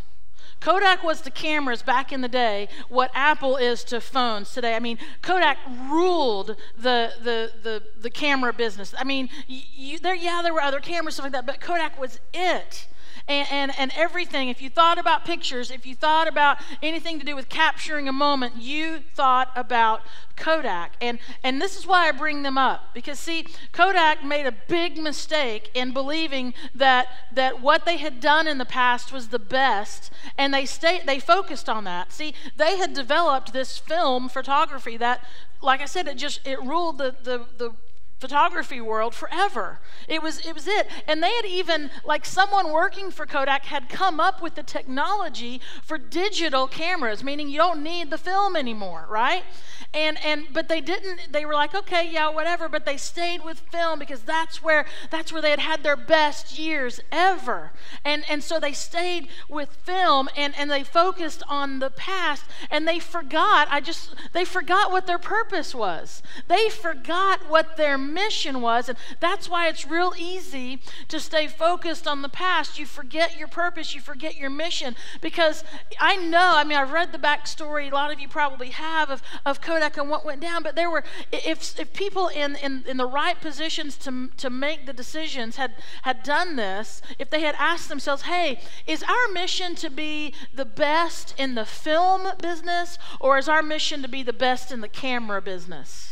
Kodak 0.59 1.03
was 1.03 1.21
to 1.21 1.31
cameras 1.31 1.81
back 1.81 2.11
in 2.11 2.21
the 2.21 2.27
day 2.27 2.67
what 2.89 3.09
Apple 3.15 3.57
is 3.57 3.83
to 3.85 3.99
phones 3.99 4.53
today. 4.53 4.75
I 4.75 4.79
mean, 4.79 4.99
Kodak 5.21 5.57
ruled 5.89 6.55
the 6.77 7.13
the 7.23 7.51
the, 7.63 7.83
the 7.99 8.09
camera 8.09 8.53
business. 8.53 8.93
I 8.97 9.03
mean, 9.03 9.29
you, 9.47 9.97
there 9.97 10.15
yeah 10.15 10.41
there 10.43 10.53
were 10.53 10.61
other 10.61 10.79
cameras 10.79 11.15
stuff 11.15 11.25
like 11.25 11.33
that, 11.33 11.47
but 11.47 11.59
Kodak 11.59 11.99
was 11.99 12.19
it. 12.33 12.87
And, 13.27 13.47
and, 13.51 13.71
and 13.77 13.91
everything, 13.95 14.49
if 14.49 14.61
you 14.61 14.69
thought 14.69 14.97
about 14.97 15.25
pictures, 15.25 15.71
if 15.71 15.85
you 15.85 15.95
thought 15.95 16.27
about 16.27 16.57
anything 16.81 17.19
to 17.19 17.25
do 17.25 17.35
with 17.35 17.49
capturing 17.49 18.07
a 18.07 18.13
moment, 18.13 18.57
you 18.57 18.99
thought 19.15 19.51
about 19.55 20.01
Kodak. 20.35 20.93
And, 21.01 21.19
and 21.43 21.61
this 21.61 21.77
is 21.77 21.85
why 21.85 22.07
I 22.07 22.11
bring 22.11 22.43
them 22.43 22.57
up. 22.57 22.93
Because, 22.93 23.19
see, 23.19 23.45
Kodak 23.71 24.23
made 24.23 24.45
a 24.45 24.51
big 24.51 24.97
mistake 24.97 25.69
in 25.73 25.91
believing 25.91 26.53
that, 26.73 27.07
that 27.33 27.61
what 27.61 27.85
they 27.85 27.97
had 27.97 28.19
done 28.19 28.47
in 28.47 28.57
the 28.57 28.65
past 28.65 29.11
was 29.13 29.29
the 29.29 29.39
best, 29.39 30.11
and 30.37 30.53
they, 30.53 30.65
stayed, 30.65 31.03
they 31.05 31.19
focused 31.19 31.69
on 31.69 31.83
that. 31.85 32.11
See, 32.11 32.33
they 32.57 32.77
had 32.77 32.93
developed 32.93 33.53
this 33.53 33.77
film 33.77 34.29
photography 34.29 34.97
that 34.97 35.23
like 35.61 35.81
I 35.81 35.85
said, 35.85 36.07
it 36.07 36.17
just 36.17 36.45
it 36.45 36.61
ruled 36.63 36.97
the, 36.97 37.15
the, 37.23 37.45
the 37.57 37.73
photography 38.21 38.79
world 38.79 39.15
forever. 39.15 39.79
It 40.07 40.21
was 40.21 40.45
it 40.45 40.53
was 40.53 40.67
it. 40.67 40.87
And 41.07 41.23
they 41.23 41.31
had 41.31 41.45
even 41.45 41.89
like 42.05 42.23
someone 42.23 42.71
working 42.71 43.09
for 43.09 43.25
Kodak 43.25 43.65
had 43.65 43.89
come 43.89 44.19
up 44.19 44.43
with 44.43 44.53
the 44.53 44.61
technology 44.61 45.59
for 45.81 45.97
digital 45.97 46.67
cameras, 46.67 47.23
meaning 47.23 47.49
you 47.49 47.57
don't 47.57 47.81
need 47.81 48.11
the 48.11 48.19
film 48.19 48.55
anymore, 48.55 49.07
right? 49.09 49.43
And 49.91 50.23
and 50.23 50.45
but 50.53 50.69
they 50.69 50.81
didn't 50.81 51.33
they 51.33 51.45
were 51.45 51.55
like, 51.55 51.73
"Okay, 51.73 52.07
yeah, 52.09 52.29
whatever," 52.29 52.69
but 52.69 52.85
they 52.85 52.95
stayed 52.95 53.43
with 53.43 53.59
film 53.59 53.97
because 53.97 54.21
that's 54.21 54.61
where 54.63 54.85
that's 55.09 55.33
where 55.33 55.41
they 55.41 55.49
had 55.49 55.59
had 55.59 55.83
their 55.83 55.97
best 55.97 56.59
years 56.59 57.01
ever. 57.11 57.71
And 58.05 58.23
and 58.29 58.43
so 58.43 58.59
they 58.59 58.73
stayed 58.73 59.29
with 59.49 59.69
film 59.83 60.29
and 60.37 60.53
and 60.57 60.69
they 60.69 60.83
focused 60.83 61.41
on 61.49 61.79
the 61.79 61.89
past 61.89 62.45
and 62.69 62.87
they 62.87 62.99
forgot, 62.99 63.67
I 63.71 63.81
just 63.81 64.13
they 64.31 64.45
forgot 64.45 64.91
what 64.91 65.07
their 65.07 65.17
purpose 65.17 65.73
was. 65.73 66.21
They 66.47 66.69
forgot 66.69 67.49
what 67.49 67.77
their 67.77 67.97
mission 68.13 68.61
was. 68.61 68.89
And 68.89 68.97
that's 69.19 69.49
why 69.49 69.67
it's 69.67 69.87
real 69.87 70.13
easy 70.17 70.79
to 71.07 71.19
stay 71.19 71.47
focused 71.47 72.07
on 72.07 72.21
the 72.21 72.29
past. 72.29 72.79
You 72.79 72.85
forget 72.85 73.37
your 73.37 73.47
purpose, 73.47 73.95
you 73.95 74.01
forget 74.01 74.37
your 74.37 74.49
mission. 74.49 74.95
Because 75.21 75.63
I 75.99 76.15
know, 76.17 76.53
I 76.55 76.63
mean, 76.63 76.77
I've 76.77 76.91
read 76.91 77.11
the 77.11 77.17
backstory, 77.17 77.91
a 77.91 77.95
lot 77.95 78.11
of 78.11 78.19
you 78.19 78.27
probably 78.27 78.69
have, 78.69 79.09
of, 79.09 79.21
of 79.45 79.61
Kodak 79.61 79.97
and 79.97 80.09
what 80.09 80.25
went 80.25 80.41
down. 80.41 80.63
But 80.63 80.75
there 80.75 80.89
were, 80.89 81.03
if, 81.31 81.79
if 81.79 81.93
people 81.93 82.27
in, 82.27 82.55
in, 82.57 82.83
in 82.87 82.97
the 82.97 83.05
right 83.05 83.39
positions 83.39 83.97
to, 83.97 84.29
to 84.37 84.49
make 84.49 84.85
the 84.85 84.93
decisions 84.93 85.55
had, 85.55 85.73
had 86.03 86.23
done 86.23 86.55
this, 86.55 87.01
if 87.17 87.29
they 87.29 87.41
had 87.41 87.55
asked 87.57 87.89
themselves, 87.89 88.23
hey, 88.23 88.59
is 88.87 89.03
our 89.03 89.33
mission 89.33 89.75
to 89.75 89.89
be 89.89 90.33
the 90.53 90.65
best 90.65 91.33
in 91.37 91.55
the 91.55 91.65
film 91.65 92.27
business, 92.41 92.97
or 93.19 93.37
is 93.37 93.47
our 93.47 93.61
mission 93.61 94.01
to 94.01 94.07
be 94.07 94.23
the 94.23 94.33
best 94.33 94.71
in 94.71 94.81
the 94.81 94.89
camera 94.89 95.41
business? 95.41 96.10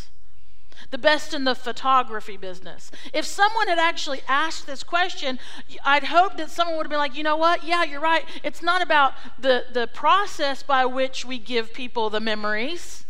The 0.91 0.97
best 0.97 1.33
in 1.33 1.43
the 1.43 1.55
photography 1.55 2.37
business. 2.37 2.91
If 3.13 3.25
someone 3.25 3.67
had 3.67 3.79
actually 3.79 4.21
asked 4.27 4.67
this 4.67 4.83
question, 4.83 5.39
I'd 5.83 6.05
hope 6.05 6.37
that 6.37 6.49
someone 6.49 6.77
would 6.77 6.85
have 6.85 6.91
been 6.91 6.99
like, 6.99 7.15
you 7.15 7.23
know 7.23 7.37
what? 7.37 7.63
Yeah, 7.63 7.83
you're 7.83 7.99
right. 7.99 8.25
It's 8.43 8.61
not 8.61 8.81
about 8.81 9.13
the, 9.37 9.65
the 9.71 9.87
process 9.87 10.63
by 10.63 10.85
which 10.85 11.25
we 11.25 11.37
give 11.37 11.73
people 11.73 12.09
the 12.09 12.19
memories. 12.19 13.05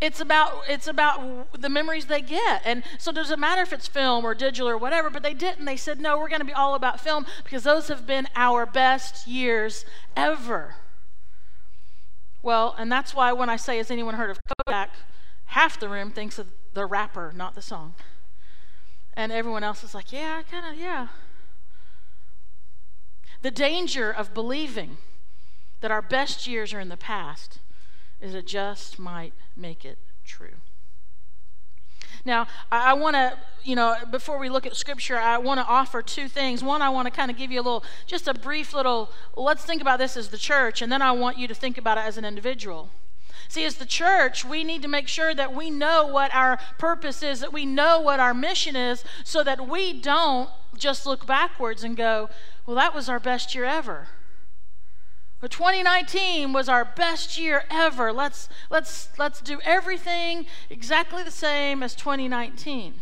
It's 0.00 0.18
about 0.18 0.62
it's 0.66 0.86
about 0.86 1.60
the 1.60 1.68
memories 1.68 2.06
they 2.06 2.22
get. 2.22 2.62
And 2.64 2.82
so 2.98 3.10
it 3.10 3.38
matter 3.38 3.60
if 3.60 3.72
it's 3.72 3.86
film 3.86 4.24
or 4.24 4.34
digital 4.34 4.66
or 4.68 4.78
whatever, 4.78 5.10
but 5.10 5.22
they 5.22 5.34
didn't. 5.34 5.66
They 5.66 5.76
said, 5.76 6.00
no, 6.00 6.18
we're 6.18 6.30
going 6.30 6.40
to 6.40 6.46
be 6.46 6.54
all 6.54 6.74
about 6.74 7.00
film 7.00 7.26
because 7.44 7.64
those 7.64 7.88
have 7.88 8.06
been 8.06 8.26
our 8.34 8.64
best 8.64 9.26
years 9.26 9.84
ever. 10.16 10.76
Well, 12.42 12.74
and 12.78 12.90
that's 12.90 13.14
why 13.14 13.32
when 13.32 13.50
I 13.50 13.56
say, 13.56 13.76
has 13.76 13.90
anyone 13.90 14.14
heard 14.14 14.30
of 14.30 14.40
Kodak? 14.66 14.90
Half 15.46 15.78
the 15.78 15.88
room 15.88 16.10
thinks 16.10 16.38
of 16.38 16.46
the 16.74 16.86
rapper, 16.86 17.32
not 17.34 17.54
the 17.54 17.62
song. 17.62 17.94
And 19.14 19.32
everyone 19.32 19.64
else 19.64 19.82
is 19.82 19.94
like, 19.94 20.12
yeah, 20.12 20.40
I 20.40 20.42
kind 20.42 20.72
of, 20.72 20.80
yeah. 20.80 21.08
The 23.42 23.50
danger 23.50 24.10
of 24.10 24.34
believing 24.34 24.98
that 25.80 25.90
our 25.90 26.02
best 26.02 26.46
years 26.46 26.72
are 26.72 26.80
in 26.80 26.88
the 26.88 26.96
past 26.96 27.58
is 28.20 28.34
it 28.34 28.46
just 28.46 28.98
might 28.98 29.32
make 29.56 29.84
it 29.84 29.98
true. 30.24 30.56
Now, 32.24 32.46
I, 32.70 32.90
I 32.90 32.92
want 32.92 33.16
to, 33.16 33.38
you 33.64 33.74
know, 33.74 33.96
before 34.10 34.38
we 34.38 34.48
look 34.48 34.66
at 34.66 34.76
scripture, 34.76 35.16
I 35.16 35.38
want 35.38 35.58
to 35.58 35.66
offer 35.66 36.02
two 36.02 36.28
things. 36.28 36.62
One, 36.62 36.82
I 36.82 36.90
want 36.90 37.06
to 37.06 37.10
kind 37.10 37.30
of 37.30 37.36
give 37.36 37.50
you 37.50 37.60
a 37.60 37.62
little, 37.62 37.84
just 38.06 38.28
a 38.28 38.34
brief 38.34 38.74
little, 38.74 39.10
let's 39.36 39.64
think 39.64 39.80
about 39.80 39.98
this 39.98 40.16
as 40.16 40.28
the 40.28 40.38
church, 40.38 40.82
and 40.82 40.92
then 40.92 41.00
I 41.00 41.12
want 41.12 41.38
you 41.38 41.48
to 41.48 41.54
think 41.54 41.78
about 41.78 41.96
it 41.96 42.04
as 42.04 42.18
an 42.18 42.24
individual. 42.24 42.90
See, 43.50 43.64
as 43.64 43.78
the 43.78 43.84
church, 43.84 44.44
we 44.44 44.62
need 44.62 44.80
to 44.82 44.86
make 44.86 45.08
sure 45.08 45.34
that 45.34 45.52
we 45.52 45.70
know 45.70 46.06
what 46.06 46.32
our 46.32 46.56
purpose 46.78 47.20
is, 47.20 47.40
that 47.40 47.52
we 47.52 47.66
know 47.66 48.00
what 48.00 48.20
our 48.20 48.32
mission 48.32 48.76
is, 48.76 49.02
so 49.24 49.42
that 49.42 49.66
we 49.66 49.92
don't 49.92 50.48
just 50.76 51.04
look 51.04 51.26
backwards 51.26 51.82
and 51.82 51.96
go, 51.96 52.30
well, 52.64 52.76
that 52.76 52.94
was 52.94 53.08
our 53.08 53.18
best 53.18 53.52
year 53.52 53.64
ever. 53.64 54.06
But 55.40 55.50
2019 55.50 56.52
was 56.52 56.68
our 56.68 56.84
best 56.84 57.40
year 57.40 57.64
ever. 57.68 58.12
Let's, 58.12 58.48
let's, 58.70 59.08
let's 59.18 59.40
do 59.40 59.58
everything 59.64 60.46
exactly 60.70 61.24
the 61.24 61.32
same 61.32 61.82
as 61.82 61.96
2019. 61.96 63.00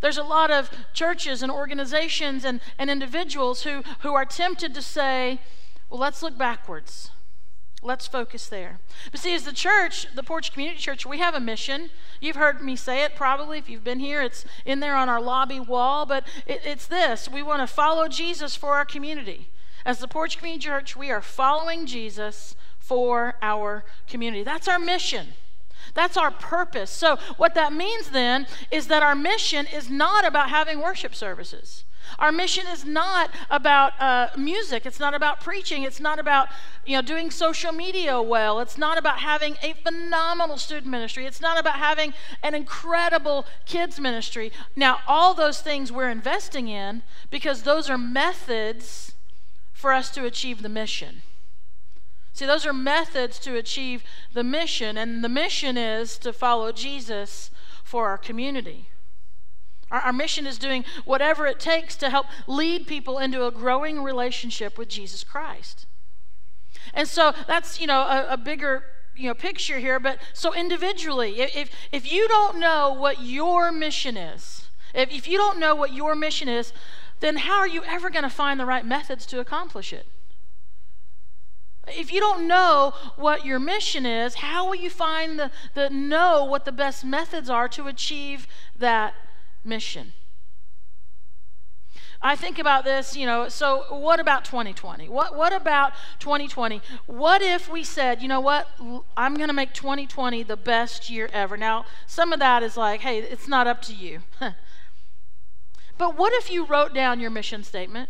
There's 0.00 0.16
a 0.16 0.24
lot 0.24 0.50
of 0.50 0.70
churches 0.94 1.42
and 1.42 1.52
organizations 1.52 2.46
and, 2.46 2.62
and 2.78 2.88
individuals 2.88 3.64
who, 3.64 3.82
who 3.98 4.14
are 4.14 4.24
tempted 4.24 4.72
to 4.72 4.80
say, 4.80 5.38
well, 5.90 6.00
let's 6.00 6.22
look 6.22 6.38
backwards. 6.38 7.10
Let's 7.84 8.06
focus 8.06 8.46
there. 8.46 8.78
But 9.10 9.18
see, 9.18 9.34
as 9.34 9.42
the 9.42 9.52
church, 9.52 10.06
the 10.14 10.22
Porch 10.22 10.52
Community 10.52 10.78
Church, 10.78 11.04
we 11.04 11.18
have 11.18 11.34
a 11.34 11.40
mission. 11.40 11.90
You've 12.20 12.36
heard 12.36 12.62
me 12.62 12.76
say 12.76 13.02
it 13.02 13.16
probably 13.16 13.58
if 13.58 13.68
you've 13.68 13.82
been 13.82 13.98
here. 13.98 14.22
It's 14.22 14.44
in 14.64 14.78
there 14.78 14.94
on 14.94 15.08
our 15.08 15.20
lobby 15.20 15.58
wall, 15.58 16.06
but 16.06 16.24
it, 16.46 16.60
it's 16.64 16.86
this 16.86 17.28
we 17.28 17.42
want 17.42 17.60
to 17.60 17.66
follow 17.66 18.06
Jesus 18.06 18.54
for 18.54 18.74
our 18.74 18.84
community. 18.84 19.48
As 19.84 19.98
the 19.98 20.06
Porch 20.06 20.38
Community 20.38 20.66
Church, 20.66 20.94
we 20.94 21.10
are 21.10 21.20
following 21.20 21.86
Jesus 21.86 22.54
for 22.78 23.34
our 23.42 23.84
community. 24.06 24.44
That's 24.44 24.68
our 24.68 24.78
mission. 24.78 25.28
That's 25.94 26.16
our 26.16 26.30
purpose. 26.30 26.90
So, 26.90 27.18
what 27.36 27.54
that 27.56 27.72
means 27.72 28.10
then 28.10 28.46
is 28.70 28.86
that 28.86 29.02
our 29.02 29.16
mission 29.16 29.66
is 29.66 29.90
not 29.90 30.24
about 30.24 30.50
having 30.50 30.80
worship 30.80 31.16
services. 31.16 31.84
Our 32.18 32.32
mission 32.32 32.66
is 32.66 32.84
not 32.84 33.30
about 33.50 34.00
uh, 34.00 34.28
music. 34.36 34.86
It's 34.86 35.00
not 35.00 35.14
about 35.14 35.40
preaching. 35.40 35.82
It's 35.82 36.00
not 36.00 36.18
about 36.18 36.48
you 36.84 36.96
know 36.96 37.02
doing 37.02 37.30
social 37.30 37.72
media 37.72 38.20
well. 38.20 38.60
It's 38.60 38.78
not 38.78 38.98
about 38.98 39.20
having 39.20 39.56
a 39.62 39.72
phenomenal 39.74 40.58
student 40.58 40.86
ministry. 40.86 41.26
It's 41.26 41.40
not 41.40 41.58
about 41.58 41.76
having 41.76 42.14
an 42.42 42.54
incredible 42.54 43.46
kids 43.66 43.98
ministry. 43.98 44.52
Now, 44.76 45.00
all 45.06 45.34
those 45.34 45.60
things 45.60 45.90
we're 45.90 46.10
investing 46.10 46.68
in 46.68 47.02
because 47.30 47.62
those 47.62 47.88
are 47.88 47.98
methods 47.98 49.12
for 49.72 49.92
us 49.92 50.10
to 50.10 50.24
achieve 50.24 50.62
the 50.62 50.68
mission. 50.68 51.22
See, 52.34 52.46
those 52.46 52.64
are 52.64 52.72
methods 52.72 53.38
to 53.40 53.56
achieve 53.56 54.04
the 54.32 54.44
mission, 54.44 54.96
and 54.96 55.22
the 55.22 55.28
mission 55.28 55.76
is 55.76 56.16
to 56.18 56.32
follow 56.32 56.72
Jesus 56.72 57.50
for 57.84 58.08
our 58.08 58.16
community. 58.16 58.88
Our, 59.92 60.00
our 60.00 60.12
mission 60.12 60.46
is 60.46 60.58
doing 60.58 60.84
whatever 61.04 61.46
it 61.46 61.60
takes 61.60 61.94
to 61.96 62.10
help 62.10 62.26
lead 62.48 62.86
people 62.88 63.18
into 63.18 63.46
a 63.46 63.52
growing 63.52 64.02
relationship 64.02 64.76
with 64.76 64.88
Jesus 64.88 65.22
Christ. 65.22 65.86
And 66.94 67.06
so 67.06 67.32
that's, 67.46 67.80
you 67.80 67.86
know, 67.86 68.00
a, 68.00 68.26
a 68.30 68.36
bigger 68.36 68.84
you 69.14 69.28
know 69.28 69.34
picture 69.34 69.78
here 69.78 70.00
but 70.00 70.18
so 70.32 70.54
individually 70.54 71.38
if 71.42 71.70
if 71.92 72.10
you 72.10 72.26
don't 72.28 72.58
know 72.58 72.90
what 72.94 73.20
your 73.20 73.70
mission 73.70 74.16
is 74.16 74.70
if, 74.94 75.12
if 75.12 75.28
you 75.28 75.36
don't 75.36 75.58
know 75.58 75.74
what 75.74 75.92
your 75.92 76.14
mission 76.14 76.48
is 76.48 76.72
then 77.20 77.36
how 77.36 77.58
are 77.58 77.68
you 77.68 77.84
ever 77.84 78.08
going 78.08 78.22
to 78.22 78.30
find 78.30 78.58
the 78.58 78.64
right 78.64 78.86
methods 78.86 79.26
to 79.26 79.38
accomplish 79.38 79.92
it 79.92 80.06
if 81.86 82.10
you 82.10 82.20
don't 82.20 82.46
know 82.48 82.94
what 83.16 83.44
your 83.44 83.58
mission 83.58 84.06
is 84.06 84.36
how 84.36 84.66
will 84.66 84.76
you 84.76 84.88
find 84.88 85.38
the, 85.38 85.50
the 85.74 85.90
know 85.90 86.42
what 86.42 86.64
the 86.64 86.72
best 86.72 87.04
methods 87.04 87.50
are 87.50 87.68
to 87.68 87.88
achieve 87.88 88.46
that 88.78 89.12
mission. 89.64 90.12
I 92.24 92.36
think 92.36 92.60
about 92.60 92.84
this, 92.84 93.16
you 93.16 93.26
know, 93.26 93.48
so 93.48 93.84
what 93.90 94.20
about 94.20 94.44
2020? 94.44 95.08
What, 95.08 95.36
what 95.36 95.52
about 95.52 95.92
2020? 96.20 96.80
What 97.06 97.42
if 97.42 97.68
we 97.68 97.82
said, 97.82 98.22
you 98.22 98.28
know 98.28 98.40
what, 98.40 98.68
I'm 99.16 99.34
going 99.34 99.48
to 99.48 99.54
make 99.54 99.72
2020 99.72 100.44
the 100.44 100.56
best 100.56 101.10
year 101.10 101.28
ever? 101.32 101.56
Now, 101.56 101.84
some 102.06 102.32
of 102.32 102.38
that 102.38 102.62
is 102.62 102.76
like, 102.76 103.00
hey, 103.00 103.18
it's 103.18 103.48
not 103.48 103.66
up 103.66 103.82
to 103.82 103.94
you. 103.94 104.20
but 105.98 106.16
what 106.16 106.32
if 106.34 106.48
you 106.48 106.64
wrote 106.64 106.94
down 106.94 107.18
your 107.18 107.30
mission 107.30 107.64
statement? 107.64 108.08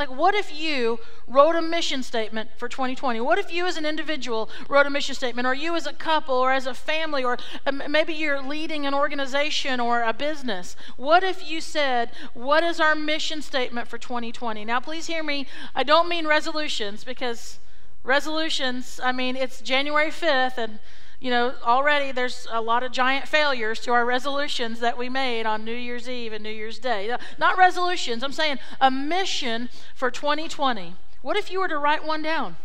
Like, 0.00 0.16
what 0.16 0.34
if 0.34 0.58
you 0.58 0.98
wrote 1.26 1.56
a 1.56 1.60
mission 1.60 2.02
statement 2.02 2.48
for 2.56 2.70
2020? 2.70 3.20
What 3.20 3.38
if 3.38 3.52
you, 3.52 3.66
as 3.66 3.76
an 3.76 3.84
individual, 3.84 4.48
wrote 4.66 4.86
a 4.86 4.90
mission 4.90 5.14
statement, 5.14 5.46
or 5.46 5.52
you, 5.52 5.76
as 5.76 5.86
a 5.86 5.92
couple, 5.92 6.36
or 6.36 6.52
as 6.52 6.66
a 6.66 6.72
family, 6.72 7.22
or 7.22 7.36
um, 7.66 7.82
maybe 7.86 8.14
you're 8.14 8.40
leading 8.40 8.86
an 8.86 8.94
organization 8.94 9.78
or 9.78 10.00
a 10.00 10.14
business? 10.14 10.74
What 10.96 11.22
if 11.22 11.50
you 11.50 11.60
said, 11.60 12.12
What 12.32 12.64
is 12.64 12.80
our 12.80 12.94
mission 12.94 13.42
statement 13.42 13.88
for 13.88 13.98
2020? 13.98 14.64
Now, 14.64 14.80
please 14.80 15.06
hear 15.06 15.22
me. 15.22 15.46
I 15.74 15.82
don't 15.82 16.08
mean 16.08 16.26
resolutions 16.26 17.04
because 17.04 17.58
resolutions, 18.02 19.00
I 19.04 19.12
mean, 19.12 19.36
it's 19.36 19.60
January 19.60 20.10
5th, 20.10 20.56
and 20.56 20.78
you 21.20 21.30
know, 21.30 21.54
already 21.62 22.12
there's 22.12 22.46
a 22.50 22.62
lot 22.62 22.82
of 22.82 22.92
giant 22.92 23.28
failures 23.28 23.78
to 23.80 23.92
our 23.92 24.06
resolutions 24.06 24.80
that 24.80 24.96
we 24.96 25.10
made 25.10 25.44
on 25.44 25.64
New 25.64 25.74
Year's 25.74 26.08
Eve 26.08 26.32
and 26.32 26.42
New 26.42 26.50
Year's 26.50 26.78
Day. 26.78 27.14
Not 27.38 27.58
resolutions, 27.58 28.22
I'm 28.22 28.32
saying 28.32 28.58
a 28.80 28.90
mission 28.90 29.68
for 29.94 30.10
2020. 30.10 30.94
What 31.20 31.36
if 31.36 31.50
you 31.50 31.60
were 31.60 31.68
to 31.68 31.76
write 31.76 32.04
one 32.04 32.22
down? 32.22 32.56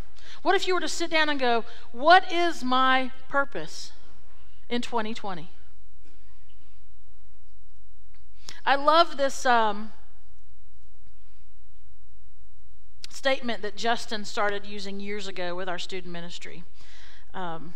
What 0.42 0.56
if 0.56 0.68
you 0.68 0.74
were 0.74 0.80
to 0.80 0.88
sit 0.88 1.12
down 1.12 1.28
and 1.28 1.38
go, 1.38 1.66
What 1.92 2.32
is 2.32 2.64
my 2.64 3.12
purpose 3.28 3.92
in 4.70 4.82
2020? 4.82 5.50
I 8.66 8.76
love 8.76 9.18
this 9.18 9.46
um, 9.46 9.92
statement 13.10 13.62
that 13.64 13.76
Justin 13.76 14.24
started 14.24 14.66
using 14.66 15.00
years 15.00 15.28
ago 15.28 15.56
with 15.56 15.68
our 15.68 15.78
student 15.78 16.14
ministry. 16.14 16.64
Um, 17.34 17.74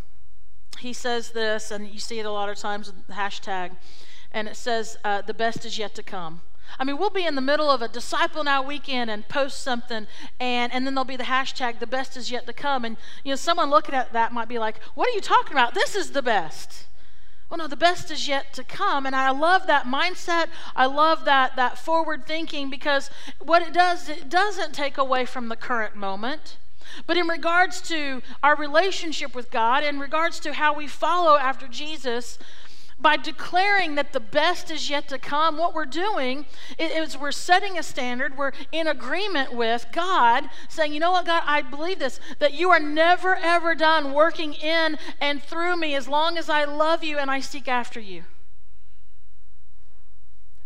he 0.80 0.94
says 0.94 1.32
this, 1.32 1.72
and 1.72 1.88
you 1.88 2.00
see 2.00 2.20
it 2.20 2.26
a 2.26 2.32
lot 2.32 2.50
of 2.50 2.58
times 2.58 2.88
with 2.88 3.08
the 3.08 3.14
hashtag, 3.14 3.72
and 4.32 4.48
it 4.48 4.56
says, 4.56 4.98
uh, 5.04 5.22
The 5.22 5.34
best 5.34 5.66
is 5.66 5.78
yet 5.78 5.96
to 5.96 6.04
come. 6.04 6.42
I 6.78 6.84
mean, 6.84 6.98
we'll 6.98 7.10
be 7.10 7.26
in 7.26 7.36
the 7.36 7.42
middle 7.42 7.70
of 7.70 7.82
a 7.82 7.88
Disciple 7.88 8.44
Now 8.44 8.62
weekend 8.62 9.10
and 9.10 9.28
post 9.28 9.62
something, 9.62 10.08
and, 10.40 10.72
and 10.72 10.86
then 10.86 10.94
there'll 10.94 11.06
be 11.06 11.16
the 11.16 11.24
hashtag, 11.24 11.80
the 11.80 11.88
best 11.88 12.16
is 12.16 12.30
yet 12.30 12.46
to 12.46 12.54
come. 12.54 12.86
And, 12.86 12.98
you 13.24 13.32
know, 13.32 13.36
someone 13.36 13.70
looking 13.70 13.96
at 13.96 14.14
that 14.14 14.32
might 14.32 14.48
be 14.48 14.60
like, 14.60 14.84
what 14.94 15.08
are 15.08 15.14
you 15.14 15.22
talking 15.22 15.54
about? 15.54 15.74
This 15.74 15.96
is 15.96 16.12
the 16.12 16.22
best. 16.22 16.86
Well, 17.50 17.58
no, 17.58 17.68
the 17.68 17.76
best 17.76 18.12
is 18.12 18.28
yet 18.28 18.54
to 18.54 18.64
come. 18.64 19.08
And 19.08 19.16
I 19.16 19.32
love 19.32 19.66
that 19.66 19.86
mindset. 19.86 20.48
I 20.76 20.86
love 20.86 21.26
that, 21.26 21.56
that 21.56 21.80
forward 21.80 22.28
thinking 22.28 22.70
because 22.70 23.10
what 23.40 23.64
it 23.64 23.74
does, 23.74 24.08
it 24.08 24.30
doesn't 24.30 24.74
take 24.74 25.00
away 25.00 25.26
from 25.26 25.50
the 25.50 25.56
current 25.56 25.96
moment. 25.96 26.58
But 27.06 27.18
in 27.18 27.28
regards 27.28 27.82
to 27.84 28.22
our 28.44 28.56
relationship 28.56 29.36
with 29.36 29.52
God, 29.52 29.84
in 29.84 30.00
regards 30.00 30.40
to 30.42 30.54
how 30.54 30.74
we 30.74 30.88
follow 30.88 31.38
after 31.38 31.68
Jesus, 31.68 32.40
by 33.02 33.16
declaring 33.16 33.96
that 33.96 34.12
the 34.12 34.20
best 34.20 34.70
is 34.70 34.90
yet 34.90 35.08
to 35.08 35.18
come, 35.18 35.58
what 35.58 35.74
we're 35.74 35.86
doing 35.86 36.46
is 36.78 37.18
we're 37.18 37.32
setting 37.32 37.78
a 37.78 37.84
standard. 37.84 38.38
We're 38.38 38.52
in 38.72 38.88
agreement 38.88 39.54
with 39.54 39.86
God, 39.94 40.50
saying, 40.68 40.94
You 40.94 41.00
know 41.00 41.12
what, 41.12 41.26
God, 41.26 41.44
I 41.46 41.62
believe 41.62 42.00
this, 42.00 42.20
that 42.40 42.54
you 42.54 42.70
are 42.72 42.80
never, 42.80 43.36
ever 43.38 43.74
done 43.74 44.14
working 44.14 44.54
in 44.54 44.98
and 45.22 45.42
through 45.42 45.78
me 45.78 45.96
as 45.96 46.08
long 46.08 46.38
as 46.38 46.50
I 46.50 46.66
love 46.66 47.04
you 47.04 47.18
and 47.18 47.32
I 47.32 47.40
seek 47.40 47.68
after 47.68 48.00
you. 48.00 48.24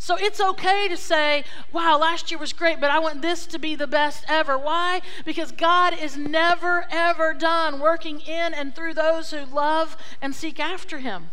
So 0.04 0.18
it's 0.18 0.42
okay 0.42 0.90
to 0.90 0.98
say, 0.98 1.46
wow, 1.72 1.98
last 1.98 2.30
year 2.30 2.38
was 2.38 2.52
great, 2.52 2.82
but 2.82 2.92
I 2.92 3.00
want 3.00 3.22
this 3.22 3.46
to 3.46 3.58
be 3.58 3.74
the 3.74 3.88
best 3.88 4.26
ever. 4.28 4.58
Why? 4.58 5.00
Because 5.24 5.54
God 5.54 5.98
is 5.98 6.18
never, 6.18 6.86
ever 6.92 7.34
done 7.34 7.80
working 7.80 8.20
in 8.20 8.54
and 8.54 8.76
through 8.76 8.96
those 8.96 9.32
who 9.32 9.46
love 9.46 9.96
and 10.22 10.36
seek 10.36 10.60
after 10.60 10.98
Him. 10.98 11.30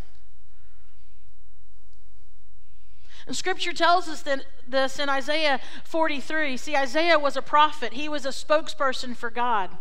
And 3.26 3.34
scripture 3.34 3.72
tells 3.72 4.08
us 4.08 4.22
that 4.22 4.44
this 4.68 5.00
in 5.00 5.08
Isaiah 5.08 5.58
43. 5.82 6.56
See, 6.56 6.76
Isaiah 6.76 7.18
was 7.18 7.36
a 7.36 7.42
prophet, 7.42 7.94
he 7.94 8.08
was 8.08 8.24
a 8.24 8.28
spokesperson 8.28 9.16
for 9.16 9.30
God. 9.30 9.76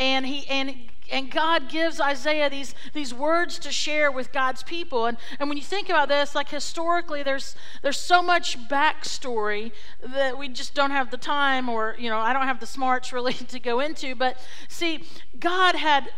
And 0.00 0.26
he 0.26 0.48
and 0.48 0.74
and 1.10 1.30
God 1.30 1.68
gives 1.68 2.00
Isaiah 2.00 2.48
these, 2.48 2.74
these 2.92 3.12
words 3.12 3.58
to 3.60 3.72
share 3.72 4.10
with 4.10 4.32
God's 4.32 4.62
people. 4.62 5.06
And, 5.06 5.18
and 5.38 5.48
when 5.48 5.58
you 5.58 5.64
think 5.64 5.88
about 5.88 6.08
this, 6.08 6.34
like 6.34 6.48
historically, 6.48 7.22
there's, 7.22 7.56
there's 7.82 7.98
so 7.98 8.22
much 8.22 8.58
backstory 8.68 9.72
that 10.14 10.38
we 10.38 10.48
just 10.48 10.74
don't 10.74 10.92
have 10.92 11.10
the 11.10 11.16
time, 11.16 11.68
or, 11.68 11.96
you 11.98 12.08
know, 12.08 12.18
I 12.18 12.32
don't 12.32 12.46
have 12.46 12.60
the 12.60 12.66
smarts 12.66 13.12
really 13.12 13.32
to 13.34 13.58
go 13.58 13.80
into. 13.80 14.14
But 14.14 14.38
see, 14.68 15.04
God 15.38 15.74
had 15.74 16.10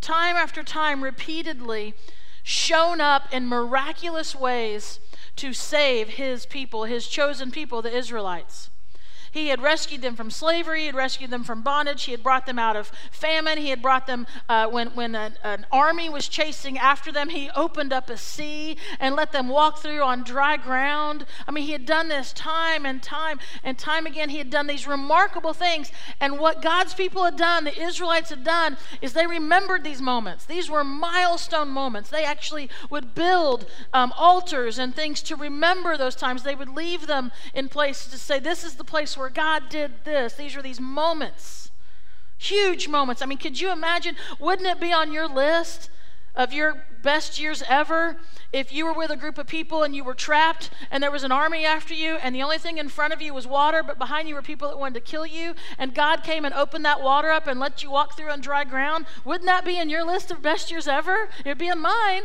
time 0.00 0.36
after 0.36 0.62
time 0.62 1.02
repeatedly 1.02 1.94
shown 2.42 3.00
up 3.00 3.32
in 3.32 3.46
miraculous 3.46 4.34
ways 4.34 5.00
to 5.36 5.52
save 5.52 6.10
his 6.10 6.46
people, 6.46 6.84
his 6.84 7.06
chosen 7.06 7.50
people, 7.50 7.82
the 7.82 7.94
Israelites. 7.94 8.70
He 9.38 9.48
had 9.48 9.62
rescued 9.62 10.02
them 10.02 10.16
from 10.16 10.30
slavery, 10.30 10.80
he 10.80 10.86
had 10.86 10.94
rescued 10.94 11.30
them 11.30 11.44
from 11.44 11.62
bondage, 11.62 12.04
he 12.04 12.12
had 12.12 12.22
brought 12.22 12.44
them 12.44 12.58
out 12.58 12.74
of 12.74 12.90
famine, 13.12 13.56
he 13.56 13.70
had 13.70 13.80
brought 13.80 14.06
them 14.06 14.26
uh, 14.48 14.66
when, 14.66 14.88
when 14.88 15.14
an, 15.14 15.36
an 15.44 15.64
army 15.70 16.08
was 16.08 16.26
chasing 16.26 16.76
after 16.76 17.12
them. 17.12 17.28
He 17.28 17.48
opened 17.54 17.92
up 17.92 18.10
a 18.10 18.16
sea 18.16 18.76
and 18.98 19.14
let 19.14 19.30
them 19.30 19.48
walk 19.48 19.78
through 19.78 20.02
on 20.02 20.24
dry 20.24 20.56
ground. 20.56 21.24
I 21.46 21.52
mean, 21.52 21.64
he 21.64 21.72
had 21.72 21.86
done 21.86 22.08
this 22.08 22.32
time 22.32 22.84
and 22.84 23.00
time 23.00 23.38
and 23.62 23.78
time 23.78 24.06
again. 24.06 24.28
He 24.28 24.38
had 24.38 24.50
done 24.50 24.66
these 24.66 24.86
remarkable 24.86 25.52
things. 25.52 25.92
And 26.20 26.38
what 26.38 26.60
God's 26.60 26.94
people 26.94 27.24
had 27.24 27.36
done, 27.36 27.64
the 27.64 27.80
Israelites 27.80 28.30
had 28.30 28.42
done, 28.42 28.76
is 29.00 29.12
they 29.12 29.26
remembered 29.26 29.84
these 29.84 30.02
moments. 30.02 30.46
These 30.46 30.68
were 30.68 30.82
milestone 30.82 31.68
moments. 31.68 32.10
They 32.10 32.24
actually 32.24 32.70
would 32.90 33.14
build 33.14 33.66
um, 33.92 34.12
altars 34.16 34.78
and 34.78 34.94
things 34.94 35.22
to 35.22 35.36
remember 35.36 35.96
those 35.96 36.16
times. 36.16 36.42
They 36.42 36.56
would 36.56 36.68
leave 36.68 37.06
them 37.06 37.30
in 37.54 37.68
place 37.68 38.06
to 38.06 38.18
say, 38.18 38.40
This 38.40 38.64
is 38.64 38.74
the 38.74 38.84
place 38.84 39.16
where 39.16 39.27
God 39.30 39.68
did 39.68 40.04
this. 40.04 40.34
These 40.34 40.56
are 40.56 40.62
these 40.62 40.80
moments, 40.80 41.70
huge 42.36 42.88
moments. 42.88 43.22
I 43.22 43.26
mean, 43.26 43.38
could 43.38 43.60
you 43.60 43.70
imagine? 43.70 44.16
Wouldn't 44.38 44.68
it 44.68 44.80
be 44.80 44.92
on 44.92 45.12
your 45.12 45.28
list 45.28 45.90
of 46.34 46.52
your 46.52 46.84
best 47.02 47.40
years 47.40 47.62
ever 47.68 48.16
if 48.52 48.72
you 48.72 48.86
were 48.86 48.92
with 48.92 49.10
a 49.10 49.16
group 49.16 49.38
of 49.38 49.46
people 49.46 49.82
and 49.82 49.94
you 49.94 50.04
were 50.04 50.14
trapped 50.14 50.70
and 50.90 51.02
there 51.02 51.10
was 51.10 51.24
an 51.24 51.32
army 51.32 51.64
after 51.64 51.92
you 51.94 52.14
and 52.16 52.34
the 52.34 52.42
only 52.42 52.58
thing 52.58 52.78
in 52.78 52.88
front 52.88 53.12
of 53.12 53.20
you 53.20 53.34
was 53.34 53.46
water, 53.46 53.82
but 53.82 53.98
behind 53.98 54.28
you 54.28 54.34
were 54.34 54.42
people 54.42 54.68
that 54.68 54.78
wanted 54.78 54.94
to 54.94 55.00
kill 55.00 55.26
you, 55.26 55.54
and 55.78 55.94
God 55.94 56.22
came 56.22 56.44
and 56.44 56.54
opened 56.54 56.84
that 56.84 57.02
water 57.02 57.30
up 57.30 57.46
and 57.46 57.58
let 57.58 57.82
you 57.82 57.90
walk 57.90 58.16
through 58.16 58.30
on 58.30 58.40
dry 58.40 58.64
ground? 58.64 59.06
Wouldn't 59.24 59.46
that 59.46 59.64
be 59.64 59.78
in 59.78 59.90
your 59.90 60.04
list 60.04 60.30
of 60.30 60.40
best 60.40 60.70
years 60.70 60.86
ever? 60.86 61.28
It'd 61.44 61.58
be 61.58 61.68
in 61.68 61.80
mine. 61.80 62.22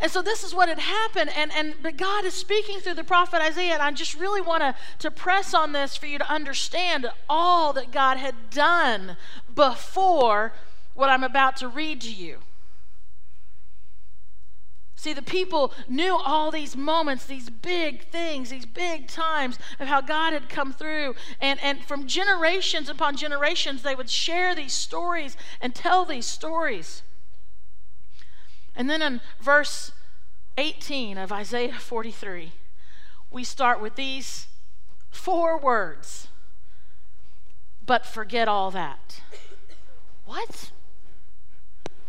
And 0.00 0.10
so 0.10 0.22
this 0.22 0.42
is 0.42 0.54
what 0.54 0.68
had 0.68 0.78
happened. 0.78 1.30
And, 1.36 1.52
and 1.52 1.74
but 1.82 1.96
God 1.96 2.24
is 2.24 2.34
speaking 2.34 2.80
through 2.80 2.94
the 2.94 3.04
prophet 3.04 3.42
Isaiah, 3.42 3.74
and 3.74 3.82
I 3.82 3.90
just 3.92 4.18
really 4.18 4.40
want 4.40 4.62
to, 4.62 4.74
to 5.00 5.10
press 5.10 5.52
on 5.52 5.72
this 5.72 5.96
for 5.96 6.06
you 6.06 6.18
to 6.18 6.32
understand 6.32 7.06
all 7.28 7.72
that 7.74 7.92
God 7.92 8.16
had 8.16 8.50
done 8.50 9.16
before 9.54 10.54
what 10.94 11.10
I'm 11.10 11.24
about 11.24 11.56
to 11.58 11.68
read 11.68 12.00
to 12.02 12.12
you. 12.12 12.38
See, 14.96 15.14
the 15.14 15.22
people 15.22 15.72
knew 15.88 16.14
all 16.14 16.50
these 16.50 16.76
moments, 16.76 17.24
these 17.24 17.48
big 17.48 18.04
things, 18.08 18.50
these 18.50 18.66
big 18.66 19.08
times 19.08 19.58
of 19.78 19.88
how 19.88 20.02
God 20.02 20.34
had 20.34 20.50
come 20.50 20.74
through. 20.74 21.14
And, 21.40 21.58
and 21.62 21.82
from 21.82 22.06
generations 22.06 22.90
upon 22.90 23.16
generations, 23.16 23.82
they 23.82 23.94
would 23.94 24.10
share 24.10 24.54
these 24.54 24.74
stories 24.74 25.38
and 25.62 25.74
tell 25.74 26.04
these 26.04 26.26
stories. 26.26 27.02
And 28.74 28.88
then 28.88 29.02
in 29.02 29.20
verse 29.40 29.92
18 30.58 31.18
of 31.18 31.32
Isaiah 31.32 31.72
43, 31.72 32.52
we 33.30 33.44
start 33.44 33.80
with 33.80 33.96
these 33.96 34.46
four 35.10 35.58
words 35.58 36.28
but 37.90 38.06
forget 38.06 38.46
all 38.46 38.70
that. 38.70 39.20
What? 40.24 40.70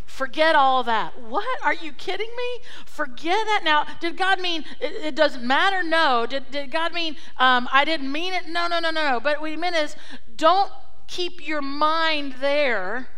Forget 0.06 0.54
all 0.54 0.84
that. 0.84 1.20
What? 1.20 1.58
Are 1.64 1.74
you 1.74 1.90
kidding 1.90 2.30
me? 2.36 2.60
Forget 2.86 3.44
that. 3.46 3.62
Now, 3.64 3.86
did 3.98 4.16
God 4.16 4.40
mean 4.40 4.64
it, 4.80 4.92
it 5.06 5.16
doesn't 5.16 5.42
matter? 5.42 5.82
No. 5.82 6.24
Did, 6.24 6.48
did 6.52 6.70
God 6.70 6.92
mean 6.92 7.16
um, 7.36 7.68
I 7.72 7.84
didn't 7.84 8.12
mean 8.12 8.32
it? 8.32 8.46
No, 8.46 8.68
no, 8.68 8.78
no, 8.78 8.92
no, 8.92 9.10
no. 9.10 9.18
But 9.18 9.40
what 9.40 9.50
he 9.50 9.56
meant 9.56 9.74
is 9.74 9.96
don't 10.36 10.70
keep 11.08 11.44
your 11.44 11.62
mind 11.62 12.36
there. 12.40 13.08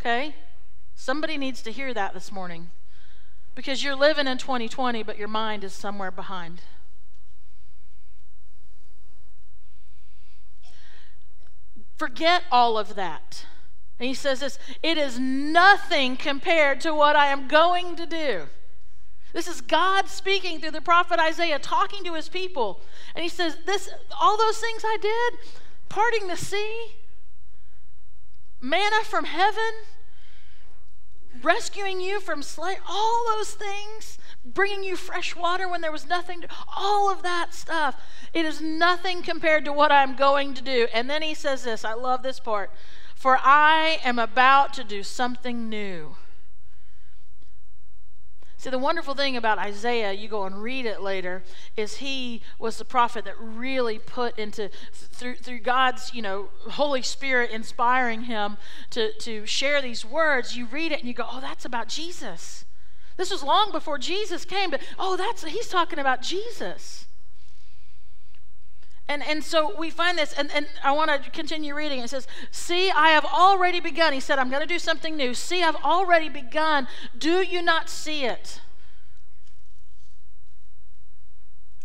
Okay? 0.00 0.34
Somebody 1.02 1.36
needs 1.36 1.62
to 1.62 1.72
hear 1.72 1.92
that 1.94 2.14
this 2.14 2.30
morning 2.30 2.70
because 3.56 3.82
you're 3.82 3.96
living 3.96 4.28
in 4.28 4.38
2020, 4.38 5.02
but 5.02 5.18
your 5.18 5.26
mind 5.26 5.64
is 5.64 5.72
somewhere 5.72 6.12
behind. 6.12 6.62
Forget 11.96 12.44
all 12.52 12.78
of 12.78 12.94
that. 12.94 13.46
And 13.98 14.06
he 14.06 14.14
says 14.14 14.38
this 14.38 14.60
it 14.80 14.96
is 14.96 15.18
nothing 15.18 16.16
compared 16.16 16.80
to 16.82 16.94
what 16.94 17.16
I 17.16 17.26
am 17.26 17.48
going 17.48 17.96
to 17.96 18.06
do. 18.06 18.42
This 19.32 19.48
is 19.48 19.60
God 19.60 20.06
speaking 20.08 20.60
through 20.60 20.70
the 20.70 20.80
prophet 20.80 21.18
Isaiah, 21.18 21.58
talking 21.58 22.04
to 22.04 22.14
his 22.14 22.28
people. 22.28 22.80
And 23.16 23.24
he 23.24 23.28
says, 23.28 23.56
This 23.66 23.90
all 24.20 24.38
those 24.38 24.58
things 24.58 24.82
I 24.84 24.98
did, 25.02 25.40
parting 25.88 26.28
the 26.28 26.36
sea, 26.36 26.92
manna 28.60 29.02
from 29.02 29.24
heaven, 29.24 29.72
rescuing 31.42 32.00
you 32.00 32.20
from 32.20 32.42
slavery, 32.42 32.82
all 32.88 33.24
those 33.36 33.54
things, 33.54 34.18
bringing 34.44 34.84
you 34.84 34.96
fresh 34.96 35.36
water 35.36 35.68
when 35.68 35.80
there 35.80 35.92
was 35.92 36.06
nothing, 36.06 36.42
to, 36.42 36.48
all 36.76 37.10
of 37.10 37.22
that 37.22 37.54
stuff. 37.54 38.00
It 38.32 38.44
is 38.44 38.60
nothing 38.60 39.22
compared 39.22 39.64
to 39.64 39.72
what 39.72 39.92
I'm 39.92 40.16
going 40.16 40.54
to 40.54 40.62
do. 40.62 40.88
And 40.92 41.08
then 41.08 41.22
he 41.22 41.34
says 41.34 41.64
this 41.64 41.84
I 41.84 41.94
love 41.94 42.22
this 42.22 42.40
part 42.40 42.70
For 43.14 43.38
I 43.42 44.00
am 44.04 44.18
about 44.18 44.72
to 44.74 44.84
do 44.84 45.02
something 45.02 45.68
new. 45.68 46.16
See, 48.62 48.70
the 48.70 48.78
wonderful 48.78 49.14
thing 49.14 49.36
about 49.36 49.58
Isaiah, 49.58 50.12
you 50.12 50.28
go 50.28 50.44
and 50.44 50.62
read 50.62 50.86
it 50.86 51.00
later, 51.00 51.42
is 51.76 51.96
he 51.96 52.42
was 52.60 52.78
the 52.78 52.84
prophet 52.84 53.24
that 53.24 53.34
really 53.40 53.98
put 53.98 54.38
into, 54.38 54.70
through, 54.92 55.34
through 55.34 55.58
God's, 55.58 56.14
you 56.14 56.22
know, 56.22 56.48
Holy 56.70 57.02
Spirit 57.02 57.50
inspiring 57.50 58.22
him 58.22 58.58
to, 58.90 59.12
to 59.14 59.46
share 59.46 59.82
these 59.82 60.04
words. 60.04 60.56
You 60.56 60.66
read 60.66 60.92
it 60.92 61.00
and 61.00 61.08
you 61.08 61.12
go, 61.12 61.26
oh, 61.28 61.40
that's 61.40 61.64
about 61.64 61.88
Jesus. 61.88 62.64
This 63.16 63.32
was 63.32 63.42
long 63.42 63.72
before 63.72 63.98
Jesus 63.98 64.44
came, 64.44 64.70
but 64.70 64.80
oh, 64.96 65.16
that's, 65.16 65.42
he's 65.42 65.66
talking 65.66 65.98
about 65.98 66.22
Jesus. 66.22 67.06
And, 69.12 69.22
and 69.22 69.44
so 69.44 69.74
we 69.78 69.90
find 69.90 70.16
this, 70.16 70.32
and, 70.32 70.50
and 70.52 70.66
I 70.82 70.92
want 70.92 71.10
to 71.22 71.30
continue 71.30 71.74
reading. 71.74 72.00
It 72.00 72.08
says, 72.08 72.26
See, 72.50 72.90
I 72.90 73.10
have 73.10 73.26
already 73.26 73.78
begun. 73.78 74.14
He 74.14 74.20
said, 74.20 74.38
I'm 74.38 74.48
going 74.48 74.62
to 74.62 74.66
do 74.66 74.78
something 74.78 75.18
new. 75.18 75.34
See, 75.34 75.62
I've 75.62 75.76
already 75.76 76.30
begun. 76.30 76.88
Do 77.18 77.42
you 77.42 77.60
not 77.60 77.90
see 77.90 78.24
it? 78.24 78.62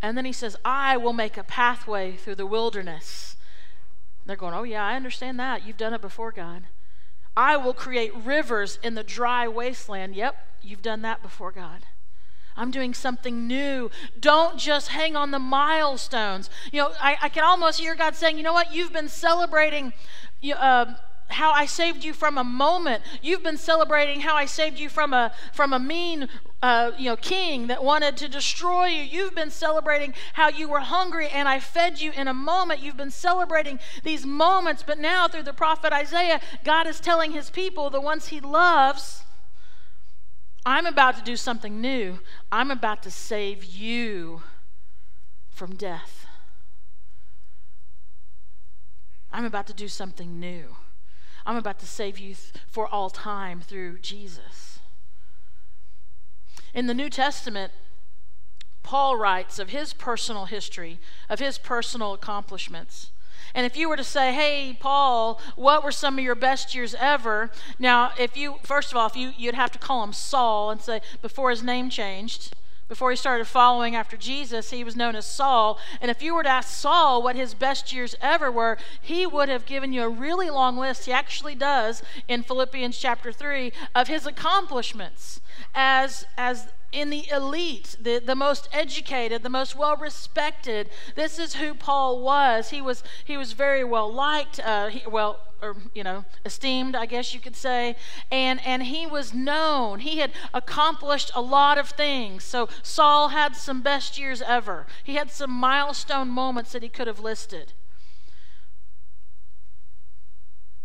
And 0.02 0.18
then 0.18 0.24
he 0.24 0.32
says, 0.32 0.56
I 0.64 0.96
will 0.96 1.12
make 1.12 1.36
a 1.36 1.44
pathway 1.44 2.16
through 2.16 2.36
the 2.36 2.46
wilderness. 2.46 3.36
They're 4.26 4.38
going, 4.38 4.54
Oh, 4.54 4.64
yeah, 4.64 4.86
I 4.86 4.96
understand 4.96 5.38
that. 5.42 5.68
You've 5.68 5.76
done 5.76 5.94
it 5.94 6.00
before, 6.00 6.32
God. 6.32 6.64
I 7.36 7.58
will 7.58 7.74
create 7.74 8.16
rivers 8.16 8.80
in 8.82 8.96
the 8.96 9.04
dry 9.04 9.50
wasteland. 9.50 10.16
Yep, 10.16 10.38
you've 10.62 10.82
done 10.82 11.02
that 11.02 11.22
before, 11.22 11.52
God. 11.52 11.82
I'm 12.58 12.72
doing 12.72 12.94
something 12.94 13.48
new. 13.48 13.92
Don't 14.20 14.58
just 14.58 14.90
hang 14.90 15.16
on 15.16 15.32
the 15.32 15.40
milestones. 15.40 16.50
You 16.72 16.82
know, 16.82 16.92
I, 17.00 17.18
I 17.22 17.30
can 17.30 17.44
almost 17.44 17.80
hear 17.80 17.96
God 17.96 18.16
saying, 18.16 18.38
you 18.38 18.44
know 18.44 18.54
what? 18.54 18.74
You've 18.74 18.94
been 18.94 19.10
celebrating. 19.10 19.94
Uh, 20.56 20.94
how 21.30 21.52
I 21.52 21.66
saved 21.66 22.04
you 22.04 22.14
from 22.14 22.38
a 22.38 22.44
moment. 22.44 23.04
You've 23.22 23.44
been 23.44 23.58
celebrating 23.58 24.22
how 24.22 24.36
I 24.36 24.46
saved 24.46 24.80
you 24.80 24.90
from 24.90 25.14
a 25.14 25.34
from 25.52 25.74
a 25.74 25.80
mean 25.80 26.30
uh, 26.62 26.92
you 26.98 27.10
know 27.10 27.16
king 27.16 27.68
that 27.68 27.84
wanted 27.84 28.18
to 28.18 28.28
destroy 28.28 28.88
you. 28.88 29.04
You've 29.04 29.36
been 29.36 29.52
celebrating 29.52 30.14
how 30.34 30.50
you 30.50 30.70
were 30.70 30.80
hungry 30.80 31.28
and 31.28 31.48
I 31.48 31.60
fed 31.60 32.00
you 32.00 32.12
in 32.12 32.28
a 32.28 32.34
moment. 32.34 32.82
You've 32.82 32.98
been 32.98 33.12
celebrating 33.12 33.80
these 34.04 34.26
moments, 34.26 34.84
but 34.86 34.98
now 34.98 35.28
through 35.28 35.44
the 35.44 35.54
prophet 35.54 35.94
Isaiah, 35.94 36.40
God 36.64 36.88
is 36.88 37.00
telling 37.00 37.32
his 37.32 37.50
people, 37.50 37.90
the 37.90 38.02
ones 38.02 38.28
he 38.28 38.40
loves, 38.40 39.24
I'm 40.70 40.86
about 40.86 41.16
to 41.16 41.24
do 41.24 41.38
something 41.38 41.80
new. 41.80 42.20
I'm 42.52 42.72
about 42.72 43.02
to 43.04 43.10
save 43.10 43.64
you 43.64 44.42
from 45.50 45.78
death. 45.78 46.26
I'm 49.32 49.46
about 49.46 49.66
to 49.68 49.74
do 49.74 49.88
something 49.88 50.42
new. 50.42 50.76
I'm 51.46 51.56
about 51.56 51.80
to 51.80 51.86
save 51.86 52.20
you 52.20 52.36
th- 52.36 52.66
for 52.68 52.86
all 52.86 53.10
time 53.10 53.62
through 53.62 54.00
Jesus. 54.00 54.80
In 56.74 56.88
the 56.88 56.94
New 56.94 57.10
Testament, 57.10 57.72
Paul 58.84 59.16
writes 59.16 59.60
of 59.60 59.70
his 59.70 59.94
personal 59.94 60.48
history, 60.48 61.00
of 61.30 61.40
his 61.40 61.58
personal 61.58 62.14
accomplishments. 62.14 63.12
And 63.54 63.66
if 63.66 63.76
you 63.76 63.90
were 63.90 63.98
to 63.98 64.04
say, 64.04 64.34
hey, 64.34 64.78
Paul, 64.80 65.40
what 65.56 65.84
were 65.84 65.92
some 65.92 66.18
of 66.18 66.24
your 66.24 66.36
best 66.36 66.76
years 66.76 66.96
ever? 67.00 67.52
Now, 67.80 68.12
if 68.20 68.38
you, 68.38 68.56
first 68.64 68.92
of 68.92 68.98
all, 68.98 69.08
if 69.08 69.16
you, 69.16 69.34
you'd 69.38 69.56
have 69.56 69.72
to 69.72 69.80
call 69.80 70.04
him 70.04 70.14
Saul 70.14 70.70
and 70.70 70.82
say, 70.82 71.02
before 71.22 71.50
his 71.50 71.64
name 71.64 71.90
changed, 71.90 72.54
before 72.88 73.10
he 73.10 73.18
started 73.18 73.46
following 73.48 73.96
after 73.96 74.16
Jesus, 74.16 74.72
he 74.72 74.84
was 74.84 74.96
known 74.96 75.16
as 75.16 75.26
Saul. 75.26 75.78
And 76.00 76.10
if 76.10 76.22
you 76.22 76.34
were 76.34 76.44
to 76.44 76.50
ask 76.50 76.70
Saul 76.70 77.22
what 77.22 77.36
his 77.36 77.54
best 77.54 77.92
years 77.92 78.16
ever 78.22 78.50
were, 78.50 78.78
he 79.02 79.26
would 79.26 79.50
have 79.50 79.66
given 79.66 79.92
you 79.92 80.04
a 80.04 80.10
really 80.10 80.50
long 80.50 80.78
list. 80.78 81.06
He 81.06 81.12
actually 81.12 81.56
does 81.56 82.02
in 82.30 82.44
Philippians 82.44 82.98
chapter 82.98 83.34
3 83.34 83.74
of 83.94 84.08
his 84.08 84.26
accomplishments 84.26 85.42
as, 85.76 86.26
as 86.38 86.70
in 86.92 87.10
the 87.10 87.28
elite, 87.30 87.98
the, 88.00 88.20
the 88.20 88.36
most 88.36 88.70
educated, 88.72 89.44
the 89.44 89.50
most 89.50 89.76
well 89.76 89.98
respected. 89.98 90.90
This 91.16 91.38
is 91.38 91.56
who 91.56 91.74
Paul 91.74 92.22
was. 92.22 92.70
He 92.70 92.82
was, 92.82 93.04
he 93.26 93.38
was 93.38 93.54
very 93.54 93.84
well 93.84 94.12
liked, 94.12 94.60
uh, 94.60 94.88
he, 94.88 95.08
well, 95.08 95.40
or 95.62 95.76
you 95.94 96.04
know, 96.04 96.24
esteemed, 96.46 96.96
I 96.96 97.06
guess 97.06 97.34
you 97.34 97.40
could 97.40 97.56
say. 97.56 97.96
And 98.32 98.66
and 98.66 98.84
he 98.84 99.08
was 99.08 99.34
known. 99.34 100.00
He 100.00 100.20
had 100.20 100.32
accomplished 100.54 101.32
a 101.36 101.42
lot 101.42 101.78
of 101.78 101.90
things. 101.90 102.44
So 102.44 102.70
Saul 102.84 103.30
had 103.30 103.56
some 103.56 103.82
best 103.82 104.20
years 104.20 104.42
ever. 104.42 104.86
He 105.04 105.16
had 105.16 105.32
some 105.32 105.52
milestone 105.52 106.30
moments 106.30 106.72
that 106.74 106.84
he 106.84 106.90
could 106.90 107.08
have 107.08 107.20
listed. 107.20 107.74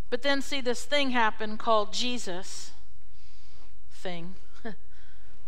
But 0.08 0.22
then 0.22 0.42
see 0.42 0.60
this 0.60 0.84
thing 0.84 1.10
happen 1.10 1.56
called 1.56 1.92
Jesus 1.92 2.72
thing 3.90 4.34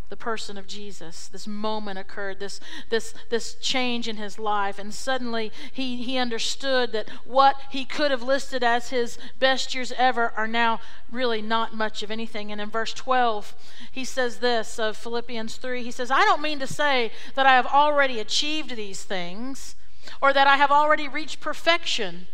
the 0.08 0.16
person 0.16 0.58
of 0.58 0.66
Jesus. 0.66 1.28
This 1.28 1.46
moment 1.46 1.98
occurred, 1.98 2.38
this, 2.38 2.60
this, 2.90 3.14
this 3.30 3.54
change 3.54 4.06
in 4.08 4.16
his 4.16 4.38
life, 4.38 4.78
and 4.78 4.92
suddenly 4.92 5.50
he, 5.72 6.02
he 6.02 6.18
understood 6.18 6.92
that 6.92 7.08
what 7.24 7.56
he 7.70 7.84
could 7.84 8.10
have 8.10 8.22
listed 8.22 8.62
as 8.62 8.90
his 8.90 9.18
best 9.38 9.74
years 9.74 9.92
ever 9.96 10.32
are 10.36 10.46
now 10.46 10.80
really 11.10 11.42
not 11.42 11.74
much 11.74 12.02
of 12.02 12.10
anything. 12.10 12.52
And 12.52 12.60
in 12.60 12.70
verse 12.70 12.92
12, 12.92 13.54
he 13.90 14.04
says 14.04 14.38
this 14.38 14.78
of 14.78 14.96
Philippians 14.96 15.56
3 15.56 15.82
he 15.82 15.90
says, 15.90 16.10
I 16.10 16.20
don't 16.20 16.42
mean 16.42 16.58
to 16.60 16.66
say 16.66 17.10
that 17.34 17.46
I 17.46 17.56
have 17.56 17.66
already 17.66 18.20
achieved 18.20 18.76
these 18.76 19.02
things 19.02 19.74
or 20.20 20.32
that 20.32 20.46
I 20.46 20.56
have 20.56 20.70
already 20.70 21.08
reached 21.08 21.40
perfection, 21.40 22.26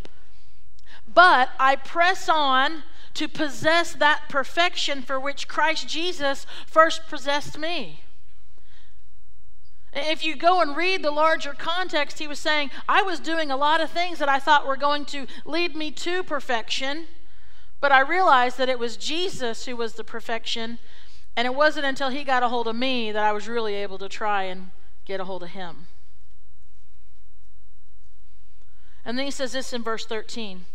but 1.12 1.50
I 1.58 1.76
press 1.76 2.28
on 2.28 2.82
to 3.14 3.28
possess 3.28 3.92
that 3.94 4.28
perfection 4.28 5.02
for 5.02 5.18
which 5.18 5.48
Christ 5.48 5.88
Jesus 5.88 6.46
first 6.66 7.08
possessed 7.08 7.58
me. 7.58 8.02
If 9.92 10.24
you 10.24 10.36
go 10.36 10.60
and 10.60 10.76
read 10.76 11.02
the 11.02 11.10
larger 11.10 11.52
context, 11.52 12.20
he 12.20 12.28
was 12.28 12.38
saying, 12.38 12.70
I 12.88 13.02
was 13.02 13.18
doing 13.18 13.50
a 13.50 13.56
lot 13.56 13.80
of 13.80 13.90
things 13.90 14.20
that 14.20 14.28
I 14.28 14.38
thought 14.38 14.66
were 14.66 14.76
going 14.76 15.04
to 15.06 15.26
lead 15.44 15.74
me 15.74 15.90
to 15.92 16.22
perfection, 16.22 17.06
but 17.80 17.90
I 17.90 18.00
realized 18.00 18.56
that 18.58 18.68
it 18.68 18.78
was 18.78 18.96
Jesus 18.96 19.66
who 19.66 19.74
was 19.74 19.94
the 19.94 20.04
perfection, 20.04 20.78
and 21.36 21.46
it 21.46 21.54
wasn't 21.54 21.86
until 21.86 22.10
he 22.10 22.22
got 22.22 22.44
a 22.44 22.48
hold 22.48 22.68
of 22.68 22.76
me 22.76 23.10
that 23.10 23.24
I 23.24 23.32
was 23.32 23.48
really 23.48 23.74
able 23.74 23.98
to 23.98 24.08
try 24.08 24.44
and 24.44 24.70
get 25.04 25.18
a 25.18 25.24
hold 25.24 25.42
of 25.42 25.50
him. 25.50 25.88
And 29.04 29.18
then 29.18 29.24
he 29.24 29.32
says 29.32 29.52
this 29.52 29.72
in 29.72 29.82
verse 29.82 30.06
13 30.06 30.66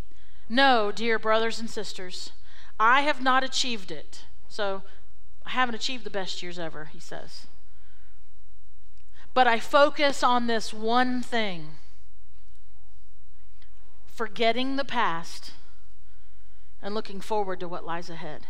no, 0.48 0.92
dear 0.92 1.18
brothers 1.18 1.60
and 1.60 1.70
sisters, 1.70 2.32
I 2.80 3.02
have 3.02 3.22
not 3.22 3.44
achieved 3.44 3.92
it. 3.92 4.26
So 4.48 4.84
I 5.46 5.52
haven't 5.52 5.76
achieved 5.76 6.04
the 6.04 6.10
best 6.10 6.42
years 6.44 6.60
ever, 6.60 6.86
he 6.86 7.00
says. 7.00 7.48
But 9.34 9.48
I 9.48 9.60
focus 9.60 10.24
on 10.24 10.48
this 10.48 10.74
one 10.74 11.22
thing 11.22 11.72
forgetting 14.08 14.78
the 14.78 14.86
past 14.86 15.52
and 16.82 16.96
looking 16.96 17.20
forward 17.20 17.60
to 17.60 17.68
what 17.68 17.86
lies 17.86 18.10
ahead. 18.10 18.48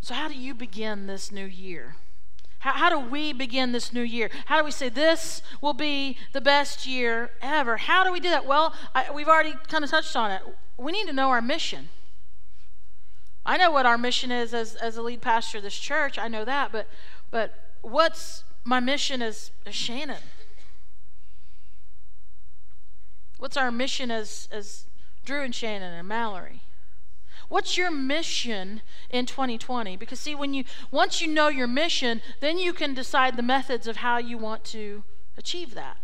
So, 0.00 0.14
how 0.14 0.28
do 0.28 0.34
you 0.34 0.54
begin 0.54 1.06
this 1.06 1.30
new 1.30 1.46
year? 1.46 1.96
How, 2.66 2.72
how 2.72 2.90
do 2.90 2.98
we 2.98 3.32
begin 3.32 3.70
this 3.70 3.92
new 3.92 4.02
year? 4.02 4.28
How 4.46 4.58
do 4.58 4.64
we 4.64 4.72
say 4.72 4.88
this 4.88 5.40
will 5.60 5.72
be 5.72 6.18
the 6.32 6.40
best 6.40 6.84
year 6.84 7.30
ever? 7.40 7.76
How 7.76 8.02
do 8.02 8.10
we 8.10 8.18
do 8.18 8.28
that? 8.30 8.44
Well, 8.44 8.74
I, 8.92 9.12
we've 9.12 9.28
already 9.28 9.54
kind 9.68 9.84
of 9.84 9.90
touched 9.90 10.16
on 10.16 10.32
it. 10.32 10.42
We 10.76 10.90
need 10.90 11.06
to 11.06 11.12
know 11.12 11.28
our 11.28 11.40
mission. 11.40 11.90
I 13.44 13.56
know 13.56 13.70
what 13.70 13.86
our 13.86 13.96
mission 13.96 14.32
is 14.32 14.52
as, 14.52 14.74
as 14.74 14.96
a 14.96 15.02
lead 15.02 15.20
pastor 15.20 15.58
of 15.58 15.62
this 15.62 15.78
church. 15.78 16.18
I 16.18 16.26
know 16.26 16.44
that, 16.44 16.72
but 16.72 16.88
but 17.30 17.54
what's 17.82 18.42
my 18.64 18.80
mission 18.80 19.22
as, 19.22 19.52
as 19.64 19.76
Shannon? 19.76 20.22
What's 23.38 23.56
our 23.56 23.70
mission 23.70 24.10
as 24.10 24.48
as 24.50 24.86
Drew 25.24 25.42
and 25.42 25.54
Shannon 25.54 25.92
and 25.92 26.08
Mallory? 26.08 26.62
What's 27.48 27.76
your 27.76 27.90
mission 27.90 28.82
in 29.10 29.26
2020? 29.26 29.96
Because 29.96 30.20
see, 30.20 30.34
when 30.34 30.52
you 30.52 30.64
once 30.90 31.20
you 31.20 31.28
know 31.28 31.48
your 31.48 31.68
mission, 31.68 32.20
then 32.40 32.58
you 32.58 32.72
can 32.72 32.94
decide 32.94 33.36
the 33.36 33.42
methods 33.42 33.86
of 33.86 33.98
how 33.98 34.18
you 34.18 34.36
want 34.36 34.64
to 34.64 35.04
achieve 35.36 35.74
that. 35.74 35.96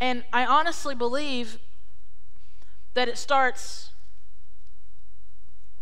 And 0.00 0.24
I 0.32 0.46
honestly 0.46 0.94
believe 0.94 1.58
that 2.94 3.08
it 3.08 3.18
starts 3.18 3.90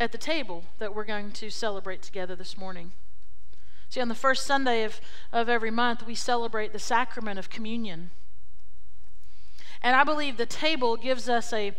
at 0.01 0.13
the 0.13 0.19
table 0.19 0.65
that 0.79 0.95
we're 0.95 1.05
going 1.05 1.31
to 1.33 1.51
celebrate 1.51 2.03
together 2.03 2.35
this 2.35 2.57
morning. 2.57 2.93
See, 3.89 4.01
on 4.01 4.09
the 4.09 4.15
first 4.15 4.45
Sunday 4.45 4.85
of, 4.85 5.01
of 5.33 5.49
every 5.49 5.71
month, 5.71 6.07
we 6.07 6.15
celebrate 6.15 6.73
the 6.73 6.79
sacrament 6.79 7.39
of 7.39 7.49
communion. 7.49 8.11
And 9.83 9.95
I 9.95 10.05
believe 10.05 10.37
the 10.37 10.47
table 10.47 10.97
gives 10.97 11.29
us 11.29 11.53
a, 11.53 11.73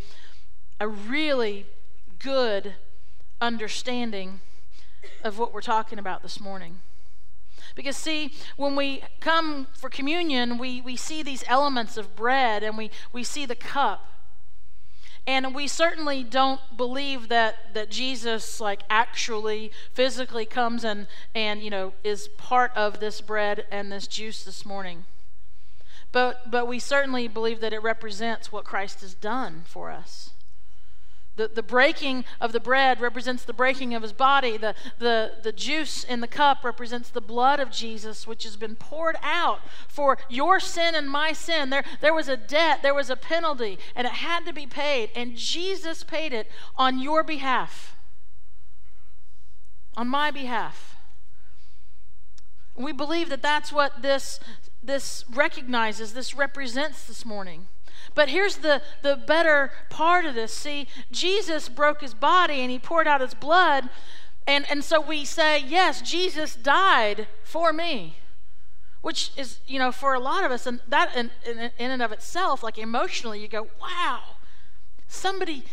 a 0.80 0.88
really 0.88 1.66
good 2.20 2.76
understanding 3.42 4.42
of 5.24 5.38
what 5.40 5.54
we're 5.54 5.62
talking 5.62 6.00
about 6.00 6.22
this 6.22 6.40
morning. 6.40 6.80
Because, 7.76 7.98
see, 7.98 8.34
when 8.58 8.76
we 8.76 9.04
come 9.20 9.68
for 9.74 9.90
communion, 9.90 10.58
we, 10.58 10.82
we 10.82 10.96
see 10.96 11.24
these 11.24 11.44
elements 11.48 11.98
of 11.98 12.16
bread 12.16 12.64
and 12.64 12.78
we, 12.78 12.92
we 13.14 13.24
see 13.24 13.46
the 13.46 13.56
cup. 13.56 14.06
And 15.28 15.54
we 15.54 15.68
certainly 15.68 16.24
don't 16.24 16.60
believe 16.76 17.28
that, 17.30 17.74
that 17.76 17.92
Jesus, 17.92 18.60
like, 18.60 18.82
actually 18.90 19.72
physically 19.94 20.46
comes 20.46 20.84
and, 20.84 21.08
and, 21.36 21.62
you 21.62 21.70
know, 21.70 21.94
is 22.04 22.30
part 22.30 22.72
of 22.76 23.00
this 23.00 23.22
bread 23.22 23.66
and 23.70 23.92
this 23.92 24.08
juice 24.08 24.44
this 24.44 24.66
morning. 24.66 25.06
But, 26.12 26.50
but 26.50 26.68
we 26.68 26.80
certainly 26.80 27.28
believe 27.28 27.62
that 27.62 27.74
it 27.74 27.84
represents 27.84 28.52
what 28.52 28.66
Christ 28.66 29.02
has 29.02 29.14
done 29.14 29.64
for 29.66 29.92
us. 29.92 30.32
The, 31.36 31.48
the 31.48 31.64
breaking 31.64 32.26
of 32.42 32.52
the 32.52 32.60
bread 32.60 33.00
represents 33.00 33.46
the 33.46 33.54
breaking 33.54 33.94
of 33.94 34.02
his 34.02 34.12
body. 34.12 34.58
The, 34.58 34.76
the, 34.98 35.36
the 35.42 35.54
juice 35.54 36.04
in 36.04 36.20
the 36.20 36.28
cup 36.28 36.66
represents 36.66 37.10
the 37.10 37.22
blood 37.22 37.62
of 37.62 37.72
Jesus, 37.72 38.28
which 38.28 38.44
has 38.44 38.58
been 38.58 38.76
poured 38.76 39.16
out 39.24 39.62
for 39.88 40.18
your 40.28 40.60
sin 40.60 40.96
and 40.96 41.10
my 41.10 41.32
sin. 41.32 41.70
There, 41.70 41.86
there 42.02 42.14
was 42.14 42.28
a 42.28 42.36
debt, 42.36 42.82
there 42.82 42.94
was 42.94 43.10
a 43.10 43.16
penalty, 43.16 43.80
and 43.96 44.06
it 44.06 44.14
had 44.14 44.46
to 44.48 44.54
be 44.54 44.66
paid. 44.66 45.12
And 45.16 45.38
Jesus 45.38 46.04
paid 46.04 46.34
it 46.34 46.52
on 46.76 47.00
your 47.00 47.24
behalf, 47.24 47.96
on 49.96 50.10
my 50.10 50.32
behalf. 50.32 50.98
We 52.76 52.92
believe 52.92 53.30
that 53.30 53.42
that's 53.42 53.72
what 53.72 54.02
this, 54.02 54.42
this 54.82 55.26
recognizes, 55.34 56.14
this 56.14 56.36
represents 56.36 57.06
this 57.06 57.26
morning. 57.26 57.68
But 58.16 58.30
here's 58.30 58.58
the, 58.58 58.82
the 59.02 59.16
better 59.16 59.72
part 59.90 60.26
of 60.26 60.36
this. 60.36 60.54
See, 60.54 60.88
Jesus 61.12 61.70
broke 61.70 62.02
his 62.02 62.14
body 62.14 62.62
and 62.62 62.72
he 62.72 62.80
poured 62.80 63.08
out 63.08 63.22
his 63.22 63.34
blood. 63.34 63.90
And, 64.48 64.66
and 64.70 64.84
so 64.84 65.00
we 65.00 65.26
say, 65.26 65.60
yes, 65.60 66.02
Jesus 66.02 66.56
died 66.56 67.28
for 67.44 67.72
me. 67.72 68.18
Which 69.02 69.32
is, 69.38 69.60
you 69.66 69.80
know, 69.80 69.92
for 69.92 70.14
a 70.14 70.20
lot 70.20 70.44
of 70.44 70.52
us, 70.52 70.66
and 70.66 70.82
that 70.88 71.16
in, 71.16 71.32
in, 71.46 71.72
in 71.78 71.92
and 71.92 72.02
of 72.02 72.12
itself, 72.12 72.62
like 72.62 72.78
emotionally, 72.78 73.40
you 73.40 73.48
go, 73.48 73.68
wow, 73.80 74.20
somebody 75.08 75.64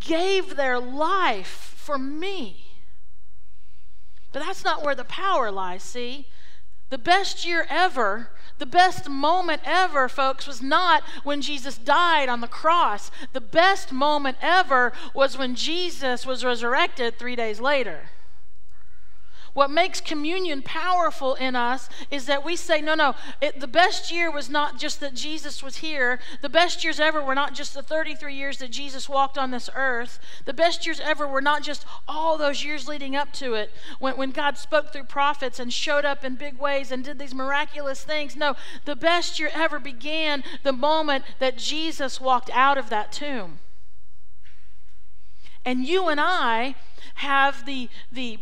gave 0.00 0.56
their 0.56 0.80
life 0.80 1.74
for 1.76 1.96
me. 1.96 2.66
But 4.32 4.40
that's 4.40 4.64
not 4.64 4.82
where 4.82 4.96
the 4.96 5.04
power 5.04 5.52
lies, 5.52 5.84
see? 5.84 6.26
The 6.92 6.98
best 6.98 7.46
year 7.46 7.64
ever 7.70 8.28
the 8.58 8.66
best 8.66 9.08
moment 9.08 9.62
ever, 9.64 10.08
folks, 10.08 10.46
was 10.46 10.62
not 10.62 11.02
when 11.24 11.40
Jesus 11.40 11.76
died 11.76 12.28
on 12.28 12.40
the 12.40 12.46
cross. 12.46 13.10
The 13.32 13.40
best 13.40 13.90
moment 13.90 14.36
ever 14.40 14.92
was 15.14 15.36
when 15.36 15.56
Jesus 15.56 16.24
was 16.24 16.44
resurrected 16.44 17.18
three 17.18 17.34
days 17.34 17.60
later. 17.60 18.10
What 19.54 19.70
makes 19.70 20.00
communion 20.00 20.62
powerful 20.62 21.34
in 21.34 21.54
us 21.54 21.90
is 22.10 22.24
that 22.24 22.42
we 22.42 22.56
say, 22.56 22.80
no, 22.80 22.94
no, 22.94 23.14
it, 23.40 23.60
the 23.60 23.66
best 23.66 24.10
year 24.10 24.30
was 24.30 24.48
not 24.48 24.78
just 24.78 24.98
that 25.00 25.14
Jesus 25.14 25.62
was 25.62 25.76
here. 25.76 26.20
The 26.40 26.48
best 26.48 26.82
years 26.84 26.98
ever 26.98 27.22
were 27.22 27.34
not 27.34 27.52
just 27.52 27.74
the 27.74 27.82
33 27.82 28.34
years 28.34 28.58
that 28.58 28.70
Jesus 28.70 29.10
walked 29.10 29.36
on 29.36 29.50
this 29.50 29.68
earth. 29.74 30.18
The 30.46 30.54
best 30.54 30.86
years 30.86 31.00
ever 31.00 31.28
were 31.28 31.42
not 31.42 31.62
just 31.62 31.84
all 32.08 32.38
those 32.38 32.64
years 32.64 32.88
leading 32.88 33.14
up 33.14 33.30
to 33.34 33.52
it 33.52 33.70
when, 33.98 34.16
when 34.16 34.30
God 34.30 34.56
spoke 34.56 34.90
through 34.90 35.04
prophets 35.04 35.58
and 35.58 35.70
showed 35.70 36.06
up 36.06 36.24
in 36.24 36.36
big 36.36 36.58
ways 36.58 36.90
and 36.90 37.04
did 37.04 37.18
these 37.18 37.34
miraculous 37.34 38.02
things. 38.02 38.34
No, 38.34 38.54
the 38.86 38.96
best 38.96 39.38
year 39.38 39.50
ever 39.52 39.78
began 39.78 40.44
the 40.62 40.72
moment 40.72 41.24
that 41.40 41.58
Jesus 41.58 42.22
walked 42.22 42.48
out 42.54 42.78
of 42.78 42.88
that 42.88 43.12
tomb. 43.12 43.58
And 45.62 45.86
you 45.86 46.08
and 46.08 46.20
I 46.20 46.74
have 47.16 47.66
the, 47.66 47.90
the 48.10 48.38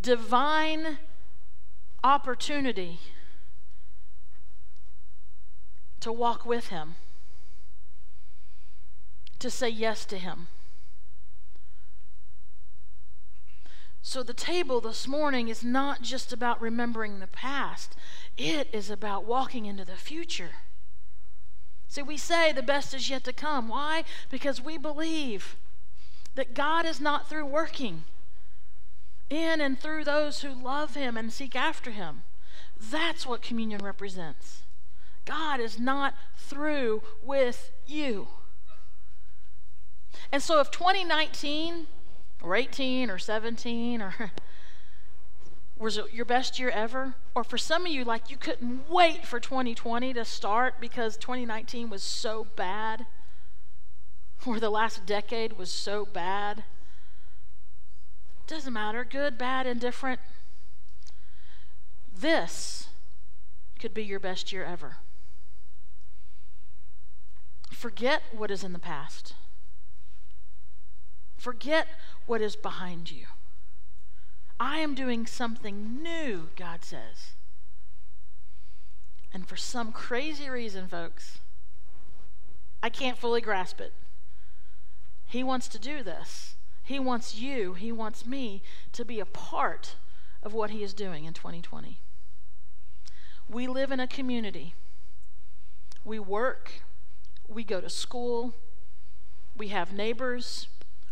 divine 0.00 0.98
opportunity 2.04 3.00
to 6.00 6.12
walk 6.12 6.46
with 6.46 6.68
Him, 6.68 6.94
to 9.38 9.50
say 9.50 9.68
yes 9.68 10.04
to 10.06 10.18
Him. 10.18 10.48
So, 14.00 14.22
the 14.22 14.32
table 14.32 14.80
this 14.80 15.06
morning 15.06 15.48
is 15.48 15.64
not 15.64 16.02
just 16.02 16.32
about 16.32 16.62
remembering 16.62 17.18
the 17.18 17.26
past, 17.26 17.96
it 18.36 18.68
is 18.72 18.90
about 18.90 19.24
walking 19.24 19.66
into 19.66 19.84
the 19.84 19.96
future. 19.96 20.52
See, 21.88 22.02
we 22.02 22.16
say 22.16 22.52
the 22.52 22.62
best 22.62 22.94
is 22.94 23.10
yet 23.10 23.24
to 23.24 23.32
come. 23.32 23.68
Why? 23.68 24.04
Because 24.30 24.60
we 24.60 24.78
believe 24.78 25.56
that 26.36 26.54
God 26.54 26.86
is 26.86 27.00
not 27.00 27.28
through 27.28 27.46
working 27.46 28.04
in 29.30 29.60
and 29.60 29.78
through 29.78 30.04
those 30.04 30.40
who 30.40 30.50
love 30.50 30.94
him 30.94 31.16
and 31.16 31.32
seek 31.32 31.54
after 31.54 31.90
him. 31.90 32.22
That's 32.78 33.26
what 33.26 33.42
communion 33.42 33.80
represents. 33.82 34.62
God 35.24 35.60
is 35.60 35.78
not 35.78 36.14
through 36.36 37.02
with 37.22 37.70
you. 37.86 38.28
And 40.32 40.42
so 40.42 40.60
if 40.60 40.70
2019 40.70 41.86
or 42.42 42.54
18 42.54 43.10
or 43.10 43.18
17 43.18 44.00
or 44.00 44.14
was 45.78 45.96
it 45.96 46.12
your 46.12 46.24
best 46.24 46.58
year 46.58 46.70
ever? 46.70 47.14
Or 47.34 47.44
for 47.44 47.58
some 47.58 47.86
of 47.86 47.92
you, 47.92 48.04
like 48.04 48.30
you 48.30 48.36
couldn't 48.36 48.88
wait 48.88 49.26
for 49.26 49.38
2020 49.38 50.12
to 50.14 50.24
start 50.24 50.74
because 50.80 51.16
2019 51.16 51.90
was 51.90 52.02
so 52.02 52.46
bad, 52.56 53.06
or 54.44 54.58
the 54.58 54.70
last 54.70 55.06
decade 55.06 55.58
was 55.58 55.72
so 55.72 56.04
bad. 56.04 56.64
Doesn't 58.48 58.72
matter, 58.72 59.04
good, 59.04 59.36
bad, 59.36 59.66
indifferent. 59.66 60.20
This 62.18 62.88
could 63.78 63.92
be 63.92 64.02
your 64.02 64.18
best 64.18 64.52
year 64.52 64.64
ever. 64.64 64.96
Forget 67.70 68.22
what 68.32 68.50
is 68.50 68.64
in 68.64 68.72
the 68.72 68.78
past. 68.78 69.34
Forget 71.36 71.86
what 72.26 72.40
is 72.40 72.56
behind 72.56 73.10
you. 73.10 73.26
I 74.58 74.78
am 74.78 74.94
doing 74.94 75.26
something 75.26 76.02
new, 76.02 76.48
God 76.56 76.84
says. 76.84 77.34
And 79.32 79.46
for 79.46 79.56
some 79.56 79.92
crazy 79.92 80.48
reason, 80.48 80.88
folks, 80.88 81.38
I 82.82 82.88
can't 82.88 83.18
fully 83.18 83.42
grasp 83.42 83.78
it. 83.78 83.92
He 85.26 85.44
wants 85.44 85.68
to 85.68 85.78
do 85.78 86.02
this. 86.02 86.56
He 86.88 86.98
wants 86.98 87.34
you, 87.34 87.74
He 87.74 87.92
wants 87.92 88.24
me 88.24 88.62
to 88.92 89.04
be 89.04 89.20
a 89.20 89.26
part 89.26 89.96
of 90.42 90.54
what 90.54 90.70
He 90.70 90.82
is 90.82 90.94
doing 90.94 91.26
in 91.26 91.34
2020. 91.34 91.98
We 93.46 93.66
live 93.66 93.92
in 93.92 94.00
a 94.00 94.06
community. 94.06 94.72
We 96.02 96.18
work, 96.18 96.80
we 97.46 97.62
go 97.62 97.82
to 97.82 97.90
school, 97.90 98.54
we 99.54 99.68
have 99.68 99.92
neighbors, 99.92 100.68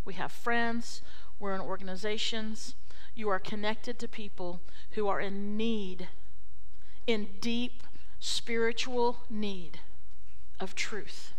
we 0.07 0.15
have 0.15 0.33
friends, 0.33 1.03
we're 1.39 1.55
in 1.55 1.61
organizations. 1.61 2.75
You 3.15 3.29
are 3.29 3.39
connected 3.39 3.99
to 3.99 4.09
people 4.09 4.63
who 4.93 5.09
are 5.09 5.21
in 5.21 5.59
need, 5.59 6.09
in 7.07 7.29
deep 7.43 7.83
spiritual 8.19 9.19
need 9.29 9.81
of 10.59 10.75
truth. 10.75 11.35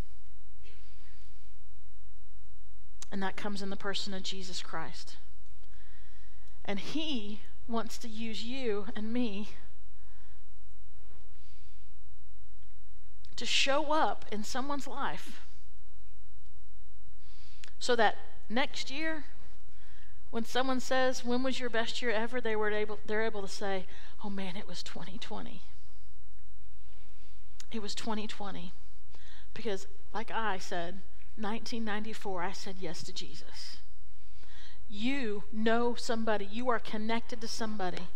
And 3.11 3.23
that 3.23 3.35
comes 3.35 3.61
in 3.61 3.69
the 3.69 3.75
person 3.75 4.13
of 4.13 4.23
Jesus 4.23 4.61
Christ. 4.61 5.17
And 6.65 6.79
He 6.79 7.41
wants 7.67 7.97
to 7.99 8.07
use 8.07 8.43
you 8.43 8.87
and 8.95 9.11
me 9.11 9.49
to 13.35 13.45
show 13.45 13.93
up 13.93 14.25
in 14.31 14.43
someone's 14.43 14.87
life 14.87 15.41
so 17.79 17.95
that 17.95 18.17
next 18.49 18.89
year, 18.89 19.25
when 20.31 20.43
someone 20.43 20.79
says, 20.79 21.23
When 21.23 21.43
was 21.43 21.59
your 21.59 21.69
best 21.69 22.01
year 22.01 22.11
ever? 22.11 22.41
they 22.41 22.55
were 22.55 22.71
able, 22.71 22.99
they're 23.05 23.23
able 23.23 23.41
to 23.41 23.47
say, 23.47 23.85
Oh 24.23 24.29
man, 24.29 24.55
it 24.55 24.67
was 24.67 24.83
2020. 24.83 25.61
It 27.71 27.81
was 27.81 27.93
2020. 27.95 28.73
Because, 29.53 29.87
like 30.13 30.31
I 30.31 30.57
said, 30.57 30.99
1994, 31.37 32.41
I 32.41 32.51
said 32.51 32.75
yes 32.79 33.03
to 33.03 33.13
Jesus. 33.13 33.77
You 34.89 35.43
know 35.51 35.93
somebody, 35.95 36.45
you 36.45 36.69
are 36.69 36.79
connected 36.79 37.41
to 37.41 37.47
somebody. 37.47 38.07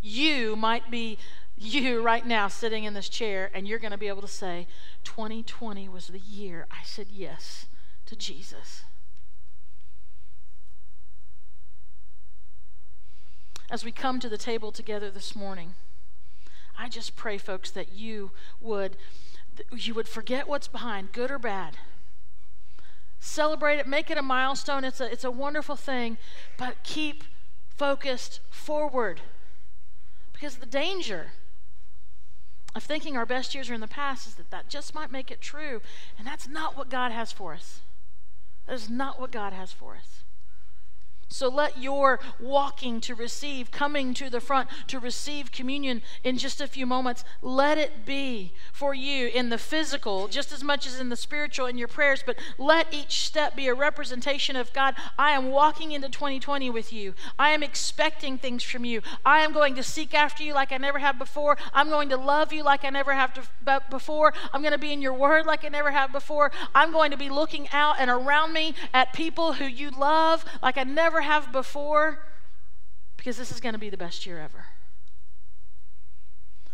You 0.00 0.56
might 0.56 0.90
be 0.90 1.18
you 1.56 2.02
right 2.02 2.24
now 2.24 2.48
sitting 2.48 2.84
in 2.84 2.94
this 2.94 3.10
chair, 3.10 3.50
and 3.52 3.68
you're 3.68 3.78
going 3.78 3.90
to 3.92 3.98
be 3.98 4.08
able 4.08 4.22
to 4.22 4.28
say, 4.28 4.66
2020 5.04 5.88
was 5.88 6.06
the 6.06 6.18
year 6.18 6.66
I 6.70 6.82
said 6.84 7.08
yes 7.10 7.66
to 8.06 8.16
Jesus. 8.16 8.84
As 13.70 13.84
we 13.84 13.92
come 13.92 14.20
to 14.20 14.28
the 14.28 14.38
table 14.38 14.72
together 14.72 15.10
this 15.10 15.36
morning, 15.36 15.74
I 16.78 16.88
just 16.88 17.14
pray, 17.14 17.36
folks, 17.36 17.70
that 17.72 17.92
you 17.92 18.30
would 18.60 18.96
you 19.76 19.92
would 19.92 20.08
forget 20.08 20.48
what's 20.48 20.68
behind, 20.68 21.12
good 21.12 21.30
or 21.30 21.38
bad 21.38 21.76
celebrate 23.20 23.78
it, 23.78 23.86
make 23.86 24.10
it 24.10 24.18
a 24.18 24.22
milestone. 24.22 24.82
It's 24.82 25.00
a, 25.00 25.10
it's 25.10 25.24
a 25.24 25.30
wonderful 25.30 25.76
thing, 25.76 26.18
but 26.56 26.82
keep 26.82 27.24
focused 27.68 28.40
forward 28.50 29.20
because 30.32 30.56
the 30.56 30.66
danger 30.66 31.32
of 32.74 32.82
thinking 32.82 33.16
our 33.16 33.26
best 33.26 33.54
years 33.54 33.68
are 33.68 33.74
in 33.74 33.80
the 33.80 33.88
past 33.88 34.26
is 34.26 34.34
that 34.34 34.50
that 34.50 34.68
just 34.68 34.94
might 34.94 35.10
make 35.10 35.30
it 35.30 35.40
true. 35.40 35.82
And 36.18 36.26
that's 36.26 36.48
not 36.48 36.76
what 36.76 36.88
God 36.88 37.12
has 37.12 37.32
for 37.32 37.52
us. 37.52 37.80
That 38.66 38.74
is 38.74 38.88
not 38.88 39.20
what 39.20 39.30
God 39.30 39.52
has 39.52 39.72
for 39.72 39.96
us. 39.96 40.24
So 41.32 41.48
let 41.48 41.78
your 41.78 42.18
walking 42.40 43.00
to 43.02 43.14
receive, 43.14 43.70
coming 43.70 44.14
to 44.14 44.28
the 44.28 44.40
front 44.40 44.68
to 44.88 44.98
receive 44.98 45.52
communion 45.52 46.02
in 46.24 46.36
just 46.36 46.60
a 46.60 46.66
few 46.66 46.86
moments, 46.86 47.24
let 47.40 47.78
it 47.78 48.04
be 48.04 48.52
for 48.72 48.94
you 48.94 49.28
in 49.28 49.48
the 49.48 49.56
physical 49.56 50.26
just 50.26 50.50
as 50.50 50.64
much 50.64 50.88
as 50.88 50.98
in 50.98 51.08
the 51.08 51.16
spiritual 51.16 51.66
in 51.66 51.78
your 51.78 51.86
prayers. 51.86 52.24
But 52.26 52.36
let 52.58 52.92
each 52.92 53.24
step 53.24 53.54
be 53.54 53.68
a 53.68 53.74
representation 53.74 54.56
of 54.56 54.72
God. 54.72 54.96
I 55.16 55.30
am 55.30 55.50
walking 55.50 55.92
into 55.92 56.08
2020 56.08 56.68
with 56.68 56.92
you. 56.92 57.14
I 57.38 57.50
am 57.50 57.62
expecting 57.62 58.36
things 58.36 58.64
from 58.64 58.84
you. 58.84 59.00
I 59.24 59.40
am 59.40 59.52
going 59.52 59.76
to 59.76 59.84
seek 59.84 60.14
after 60.14 60.42
you 60.42 60.52
like 60.52 60.72
I 60.72 60.78
never 60.78 60.98
have 60.98 61.16
before. 61.16 61.56
I'm 61.72 61.90
going 61.90 62.08
to 62.08 62.16
love 62.16 62.52
you 62.52 62.64
like 62.64 62.84
I 62.84 62.90
never 62.90 63.14
have 63.14 63.32
to, 63.34 63.42
before. 63.88 64.34
I'm 64.52 64.62
going 64.62 64.72
to 64.72 64.78
be 64.78 64.92
in 64.92 65.00
your 65.00 65.14
word 65.14 65.46
like 65.46 65.64
I 65.64 65.68
never 65.68 65.92
have 65.92 66.10
before. 66.10 66.50
I'm 66.74 66.90
going 66.90 67.12
to 67.12 67.16
be 67.16 67.30
looking 67.30 67.68
out 67.72 67.96
and 68.00 68.10
around 68.10 68.52
me 68.52 68.74
at 68.92 69.12
people 69.12 69.52
who 69.52 69.66
you 69.66 69.90
love 69.90 70.44
like 70.60 70.76
I 70.76 70.82
never 70.82 71.19
have 71.20 71.52
before 71.52 72.20
because 73.16 73.36
this 73.36 73.52
is 73.52 73.60
going 73.60 73.74
to 73.74 73.78
be 73.78 73.90
the 73.90 73.96
best 73.96 74.26
year 74.26 74.38
ever. 74.38 74.66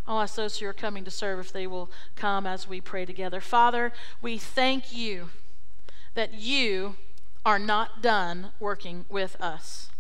I'll 0.07 0.21
ask 0.21 0.37
those 0.37 0.59
who 0.59 0.67
are 0.67 0.73
coming 0.73 1.05
to 1.05 1.11
serve 1.11 1.41
if 1.41 1.53
they 1.53 1.67
will 1.67 1.91
come 2.15 2.47
as 2.47 2.69
we 2.69 2.81
pray 2.81 3.05
together. 3.05 3.41
Father, 3.41 3.93
we 4.23 4.39
thank 4.39 4.95
you 4.95 5.31
that 6.15 6.35
you 6.35 6.95
are 7.45 7.59
not 7.59 8.03
done 8.03 8.49
working 8.61 9.05
with 9.09 9.41
us. 9.41 9.91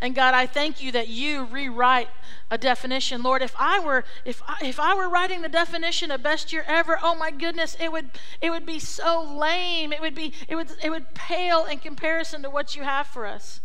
And 0.00 0.14
God, 0.14 0.34
I 0.34 0.46
thank 0.46 0.82
you 0.82 0.90
that 0.92 1.08
you 1.08 1.44
rewrite 1.44 2.08
a 2.50 2.58
definition. 2.58 3.22
Lord, 3.22 3.40
if 3.40 3.54
I 3.58 3.78
were 3.78 4.04
if 4.24 4.42
I, 4.46 4.56
if 4.64 4.80
I 4.80 4.94
were 4.94 5.08
writing 5.08 5.42
the 5.42 5.48
definition 5.48 6.10
of 6.10 6.22
best 6.22 6.52
year 6.52 6.64
ever, 6.66 6.98
oh 7.02 7.14
my 7.14 7.30
goodness, 7.30 7.76
it 7.78 7.92
would 7.92 8.10
it 8.40 8.50
would 8.50 8.66
be 8.66 8.80
so 8.80 9.22
lame. 9.22 9.92
It 9.92 10.00
would 10.00 10.14
be 10.14 10.32
it 10.48 10.56
would 10.56 10.72
it 10.82 10.90
would 10.90 11.14
pale 11.14 11.66
in 11.66 11.78
comparison 11.78 12.42
to 12.42 12.50
what 12.50 12.74
you 12.74 12.82
have 12.82 13.06
for 13.06 13.26
us. 13.26 13.60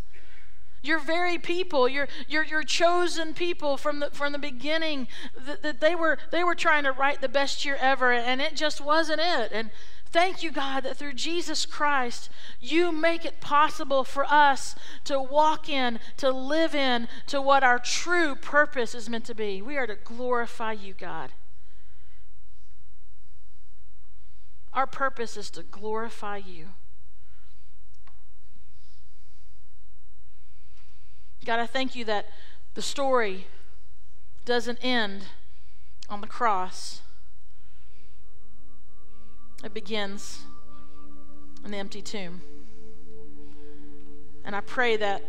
Your 0.84 1.00
very 1.00 1.38
people, 1.38 1.88
your, 1.88 2.08
your, 2.28 2.44
your 2.44 2.64
chosen 2.64 3.34
people 3.34 3.78
from 3.78 4.00
the, 4.00 4.10
from 4.10 4.32
the 4.34 4.40
beginning, 4.40 5.08
that, 5.38 5.62
that 5.62 5.80
they, 5.80 5.94
were, 5.94 6.18
they 6.32 6.44
were 6.44 6.56
trying 6.56 6.84
to 6.86 6.92
write 6.92 7.22
the 7.22 7.30
best 7.30 7.64
year 7.64 7.78
ever, 7.80 8.12
and 8.12 8.42
it 8.42 8.56
just 8.56 8.82
wasn't 8.82 9.22
it. 9.22 9.52
And 9.52 9.70
thank 10.08 10.42
you, 10.42 10.52
God, 10.52 10.82
that 10.82 10.98
through 10.98 11.14
Jesus 11.14 11.68
Christ, 11.68 12.30
you 12.60 12.92
make 12.92 13.26
it 13.26 13.42
possible 13.42 14.04
for 14.04 14.26
us 14.26 14.76
to 15.04 15.22
walk 15.22 15.70
in, 15.70 16.00
to 16.18 16.32
live 16.32 16.74
in, 16.74 17.08
to 17.28 17.42
what 17.42 17.64
our 17.64 17.78
true 17.78 18.34
purpose 18.36 18.96
is 18.96 19.08
meant 19.08 19.26
to 19.26 19.36
be. 19.36 19.62
We 19.62 19.78
are 19.78 19.88
to 19.88 19.96
glorify 19.96 20.72
you, 20.72 20.96
God. 20.96 21.32
Our 24.74 24.88
purpose 24.88 25.38
is 25.38 25.52
to 25.52 25.64
glorify 25.64 26.38
you. 26.38 26.70
God, 31.46 31.60
I 31.60 31.66
thank 31.66 31.96
you 31.96 32.06
that 32.06 32.28
the 32.76 32.82
story 32.82 33.48
doesn't 34.46 34.78
end 34.82 35.24
on 36.08 36.22
the 36.22 36.28
cross, 36.28 37.02
it 39.64 39.74
begins 39.74 40.42
in 41.64 41.72
the 41.72 41.78
empty 41.78 42.02
tomb. 42.02 42.42
And 44.44 44.56
I 44.56 44.62
pray 44.62 44.98
that 44.98 45.24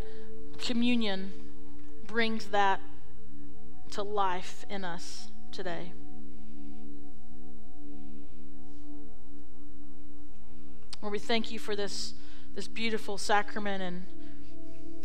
communion 0.59 1.33
brings 2.07 2.47
that 2.47 2.81
to 3.93 4.03
life 4.03 4.65
in 4.71 4.85
us 4.85 5.31
today. 5.51 5.93
Lord, 11.03 11.13
we 11.13 11.19
thank 11.19 11.51
you 11.51 11.59
for 11.59 11.75
this, 11.77 12.15
this 12.55 12.69
beautiful 12.69 13.19
sacrament 13.19 13.83
and 13.83 14.07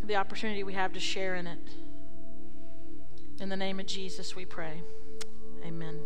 the 0.08 0.16
opportunity 0.16 0.64
we 0.64 0.74
have 0.74 0.94
to 0.94 1.00
share 1.00 1.36
in 1.36 1.48
it. 1.48 1.60
In 3.40 3.50
the 3.50 3.58
name 3.58 3.80
of 3.80 3.86
Jesus, 3.86 4.36
we 4.36 4.46
pray. 4.46 4.82
Amen. 5.64 6.00